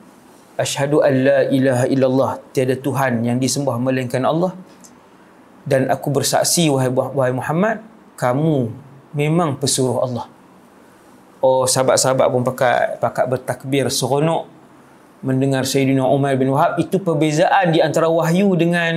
asyhadu 0.60 1.00
an 1.00 1.13
la 1.24 1.39
ilaha 1.48 1.86
illallah 1.88 2.32
tiada 2.52 2.76
tuhan 2.76 3.24
yang 3.24 3.39
disembah 3.39 3.80
melainkan 3.80 4.28
Allah 4.28 4.52
dan 5.63 5.88
aku 5.88 6.12
bersaksi 6.12 6.67
wahai 6.67 6.91
wahai 6.91 7.32
Muhammad 7.32 7.80
kamu 8.19 8.67
memang 9.15 9.56
pesuruh 9.56 10.04
Allah. 10.04 10.28
Oh 11.39 11.63
sahabat-sahabat 11.63 12.28
pun 12.28 12.43
pakat 12.43 13.00
pakat 13.00 13.26
bertakbir 13.32 13.88
seronok 13.88 14.52
mendengar 15.24 15.63
Sayyidina 15.63 16.04
Umar 16.04 16.36
bin 16.36 16.52
Wahab 16.52 16.76
itu 16.84 17.00
perbezaan 17.00 17.72
di 17.72 17.80
antara 17.80 18.12
wahyu 18.12 18.52
dengan 18.60 18.95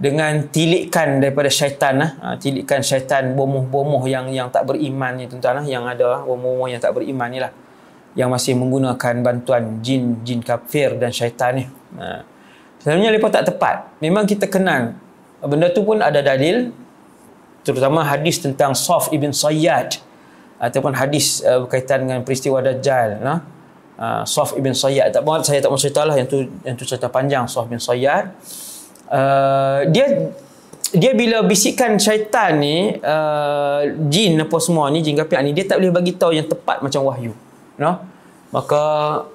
dengan 0.00 0.48
tilikan 0.48 1.20
daripada 1.20 1.52
syaitan 1.52 2.00
lah. 2.00 2.10
Ha, 2.16 2.26
tilikan 2.40 2.80
syaitan 2.80 3.36
bomoh-bomoh 3.36 4.00
yang 4.08 4.32
yang 4.32 4.48
tak 4.48 4.64
beriman 4.64 5.20
ni 5.20 5.28
tuan-tuan 5.28 5.60
lah. 5.60 5.66
yang 5.68 5.84
ada 5.84 6.24
bomoh-bomoh 6.24 6.72
yang 6.72 6.80
tak 6.80 6.96
beriman 6.96 7.28
ni 7.28 7.44
lah 7.44 7.52
yang 8.12 8.28
masih 8.28 8.52
menggunakan 8.56 9.24
bantuan 9.24 9.80
jin 9.80 10.20
jin 10.26 10.44
kafir 10.44 10.96
dan 11.00 11.12
syaitan 11.12 11.56
ni. 11.56 11.64
Ha. 11.96 12.24
Sebenarnya 12.82 13.14
mereka 13.14 13.40
tak 13.40 13.54
tepat. 13.54 13.96
Memang 14.02 14.28
kita 14.28 14.50
kenal 14.50 14.96
benda 15.42 15.70
tu 15.74 15.82
pun 15.82 15.98
ada 15.98 16.22
dalil 16.22 16.70
terutama 17.66 18.06
hadis 18.06 18.42
tentang 18.42 18.74
Saf 18.74 19.10
ibn 19.10 19.34
Sayyad 19.34 19.98
ataupun 20.62 20.94
hadis 20.94 21.42
uh, 21.42 21.66
berkaitan 21.66 22.06
dengan 22.06 22.22
peristiwa 22.22 22.62
Dajjal 22.62 23.18
nah 23.22 23.38
uh, 23.98 24.22
Saf 24.22 24.54
ibn 24.54 24.74
Sayyad 24.74 25.10
tak 25.14 25.26
apa 25.26 25.42
saya 25.42 25.58
tak 25.58 25.70
mau 25.70 25.78
ceritalah 25.78 26.14
yang 26.14 26.30
tu 26.30 26.46
yang 26.62 26.74
tu 26.78 26.86
cerita 26.86 27.10
panjang 27.10 27.46
Saf 27.50 27.66
ibn 27.66 27.82
Sayyad 27.82 28.34
uh, 29.10 29.86
dia 29.90 30.30
dia 30.92 31.16
bila 31.16 31.40
bisikan 31.42 31.96
syaitan 31.96 32.60
ni 32.60 32.94
uh, 33.00 33.82
jin 34.10 34.38
apa 34.38 34.56
semua 34.62 34.90
ni 34.94 35.02
jin 35.02 35.18
kafir 35.18 35.42
ni 35.42 35.54
dia 35.54 35.66
tak 35.66 35.82
boleh 35.82 35.94
bagi 35.94 36.12
tahu 36.14 36.38
yang 36.38 36.46
tepat 36.46 36.82
macam 36.82 37.02
wahyu 37.10 37.34
no 37.82 37.98
maka 38.54 38.84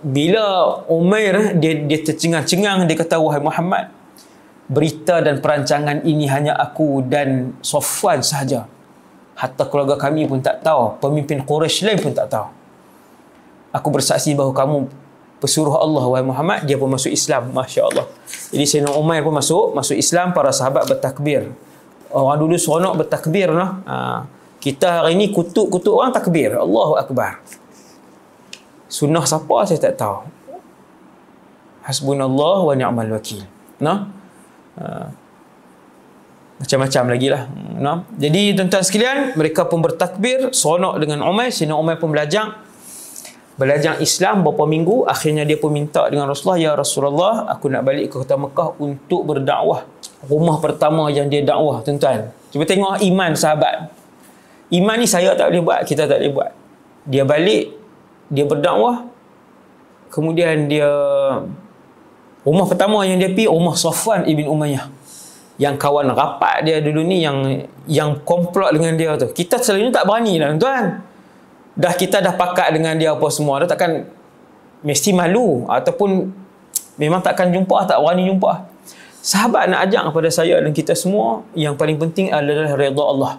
bila 0.05 0.79
Umair 0.87 1.57
dia 1.57 1.73
dia 1.83 1.99
tercengang-cengang 2.05 2.85
dia 2.85 2.95
kata 2.95 3.17
wahai 3.17 3.41
Muhammad 3.41 3.97
berita 4.67 5.23
dan 5.23 5.39
perancangan 5.39 6.03
ini 6.03 6.27
hanya 6.27 6.53
aku 6.53 7.01
dan 7.07 7.55
Sofwan 7.63 8.19
sahaja. 8.19 8.67
Hatta 9.37 9.63
keluarga 9.65 9.95
kami 9.95 10.27
pun 10.27 10.43
tak 10.43 10.61
tahu. 10.61 10.99
Pemimpin 10.99 11.41
Quraisy 11.41 11.87
lain 11.87 11.99
pun 12.03 12.11
tak 12.11 12.27
tahu. 12.27 12.47
Aku 13.71 13.87
bersaksi 13.89 14.35
bahawa 14.35 14.51
kamu 14.51 14.77
pesuruh 15.37 15.77
Allah 15.77 16.03
wahai 16.03 16.25
Muhammad 16.25 16.65
dia 16.65 16.75
pun 16.75 16.89
masuk 16.89 17.13
Islam 17.13 17.53
masya-Allah. 17.53 18.09
Jadi 18.49 18.65
Sayyidina 18.65 18.91
Umar 18.97 19.21
pun 19.23 19.33
masuk 19.37 19.77
masuk 19.77 19.95
Islam 19.95 20.33
para 20.33 20.49
sahabat 20.51 20.89
bertakbir. 20.89 21.53
Orang 22.11 22.37
dulu 22.41 22.57
seronok 22.57 23.05
bertakbir 23.05 23.53
noh. 23.53 23.81
Ha. 23.85 24.25
kita 24.57 25.05
hari 25.05 25.13
ini 25.15 25.29
kutuk-kutuk 25.31 25.93
orang 25.93 26.11
takbir. 26.11 26.57
Allahu 26.57 26.97
akbar. 26.97 27.39
Sunnah 28.87 29.23
siapa 29.27 29.67
saya 29.67 29.79
tak 29.79 29.99
tahu. 29.99 30.23
Hasbunallah 31.83 32.67
wa 32.67 32.73
ni'mal 32.75 33.11
wakil. 33.11 33.43
Nah. 33.83 34.11
Ha. 34.77 35.09
macam-macam 36.57 37.03
lagi 37.13 37.27
lah 37.29 37.49
no? 37.77 38.05
jadi 38.13 38.57
tuan-tuan 38.57 38.85
sekalian 38.85 39.17
mereka 39.37 39.69
pun 39.69 39.81
bertakbir 39.81 40.53
seronok 40.53 40.97
dengan 40.97 41.21
Umar 41.25 41.53
Sina 41.53 41.77
Umar 41.77 42.01
pun 42.01 42.09
belajar 42.09 42.61
belajar 43.57 43.97
Islam 44.01 44.41
beberapa 44.41 44.65
minggu 44.69 45.05
akhirnya 45.05 45.45
dia 45.45 45.57
pun 45.57 45.73
minta 45.73 46.05
dengan 46.09 46.29
Rasulullah 46.29 46.61
Ya 46.61 46.71
Rasulullah 46.73 47.49
aku 47.49 47.69
nak 47.69 47.85
balik 47.85 48.09
ke 48.13 48.21
kota 48.21 48.37
Mekah 48.37 48.73
untuk 48.81 49.25
berdakwah 49.25 49.85
rumah 50.25 50.57
pertama 50.57 51.09
yang 51.13 51.29
dia 51.29 51.45
dakwah 51.45 51.81
tuan-tuan 51.85 52.33
cuba 52.49 52.65
tengok 52.65 53.05
iman 53.05 53.31
sahabat 53.37 53.93
iman 54.73 54.95
ni 54.97 55.05
saya 55.09 55.37
tak 55.37 55.53
boleh 55.53 55.61
buat 55.61 55.81
kita 55.85 56.09
tak 56.09 56.21
boleh 56.21 56.33
buat 56.33 56.51
dia 57.05 57.21
balik 57.21 57.76
dia 58.31 58.43
berdakwah 58.43 59.07
kemudian 60.11 60.67
dia 60.71 60.89
Rumah 62.47 62.63
pertama 62.63 63.03
yang 63.03 63.19
dia 63.19 63.27
pergi 63.27 63.51
rumah 63.51 63.75
Safwan 63.75 64.23
ibn 64.23 64.47
Umayyah. 64.47 64.87
Yang 65.59 65.75
kawan 65.83 66.07
rapat 66.15 66.63
dia 66.63 66.79
dulu 66.79 67.03
ni 67.03 67.19
yang 67.19 67.43
yang 67.83 68.23
komplot 68.23 68.71
dengan 68.71 68.95
dia 68.95 69.19
tu. 69.19 69.27
Kita 69.35 69.59
selalunya 69.59 69.91
tak 69.91 70.07
berani 70.07 70.39
lah 70.39 70.55
tuan. 70.55 71.03
Dah 71.75 71.91
kita 71.91 72.23
dah 72.23 72.31
pakat 72.39 72.71
dengan 72.71 72.95
dia 72.95 73.11
apa 73.11 73.27
semua. 73.27 73.59
Dah 73.59 73.67
takkan 73.67 74.07
mesti 74.79 75.11
malu 75.11 75.67
ataupun 75.67 76.31
memang 76.95 77.19
takkan 77.19 77.51
jumpa 77.51 77.83
tak 77.83 77.99
berani 77.99 78.31
jumpa. 78.31 78.63
Sahabat 79.19 79.67
nak 79.67 79.91
ajak 79.91 80.07
kepada 80.07 80.29
saya 80.31 80.63
dan 80.63 80.71
kita 80.71 80.95
semua 80.95 81.43
yang 81.51 81.75
paling 81.75 81.99
penting 81.99 82.31
adalah 82.31 82.79
redha 82.79 83.03
Allah. 83.03 83.33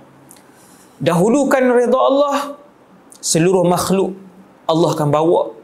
Dahulukan 1.01 1.65
redha 1.65 1.97
Allah 1.97 2.61
seluruh 3.25 3.65
makhluk 3.65 4.13
Allah 4.69 4.93
akan 4.93 5.09
bawa 5.09 5.57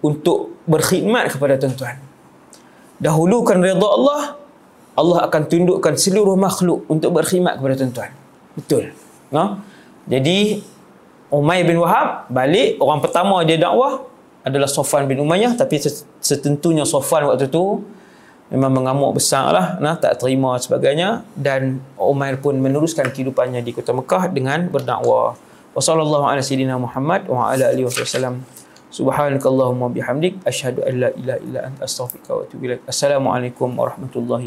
untuk 0.00 0.56
berkhidmat 0.64 1.36
kepada 1.36 1.60
tuan-tuan. 1.60 2.00
Dahulukan 2.98 3.60
redha 3.60 3.78
Allah 3.78 4.40
Allah 4.98 5.30
akan 5.30 5.46
tundukkan 5.46 5.94
seluruh 5.94 6.34
makhluk 6.34 6.82
untuk 6.90 7.14
berkhidmat 7.14 7.62
kepada 7.62 7.78
tuan-tuan. 7.78 8.10
Betul. 8.58 8.90
No? 9.30 9.62
jadi 10.08 10.64
Umayyah 11.28 11.64
bin 11.68 11.76
Wahab 11.84 12.32
balik 12.32 12.80
orang 12.80 13.04
pertama 13.04 13.44
dia 13.44 13.60
dakwah 13.60 14.08
adalah 14.40 14.64
Sofan 14.64 15.04
bin 15.04 15.20
Umayyah 15.20 15.52
tapi 15.60 15.76
setentunya 16.24 16.88
Sofan 16.88 17.28
waktu 17.28 17.52
tu 17.52 17.84
memang 18.48 18.72
mengamuk 18.80 19.20
besar 19.20 19.52
lah 19.52 19.76
nah, 19.76 19.94
tak 20.00 20.18
terima 20.18 20.56
sebagainya. 20.56 21.22
Dan 21.36 21.84
Umayyah 22.00 22.40
pun 22.40 22.56
meneruskan 22.56 23.12
kehidupannya 23.12 23.60
di 23.60 23.76
kota 23.76 23.92
Mekah 23.92 24.32
dengan 24.32 24.66
berdakwah 24.72 25.36
wassalamualaikum 25.74 27.28
warahmatullahi 27.28 27.84
wabarakatuh 27.84 28.58
Subhanakallahumma 28.88 29.92
bihamdik 29.92 30.40
asyhadu 30.48 30.80
an 30.80 30.94
la 30.96 31.08
ilaha 31.12 31.38
illa 31.44 31.60
anta 31.68 31.84
astaghfiruka 31.84 32.32
wa 32.32 32.40
atubu 32.48 32.62
ilaik. 32.64 32.80
Assalamualaikum 32.88 33.68
warahmatullahi 33.76 34.46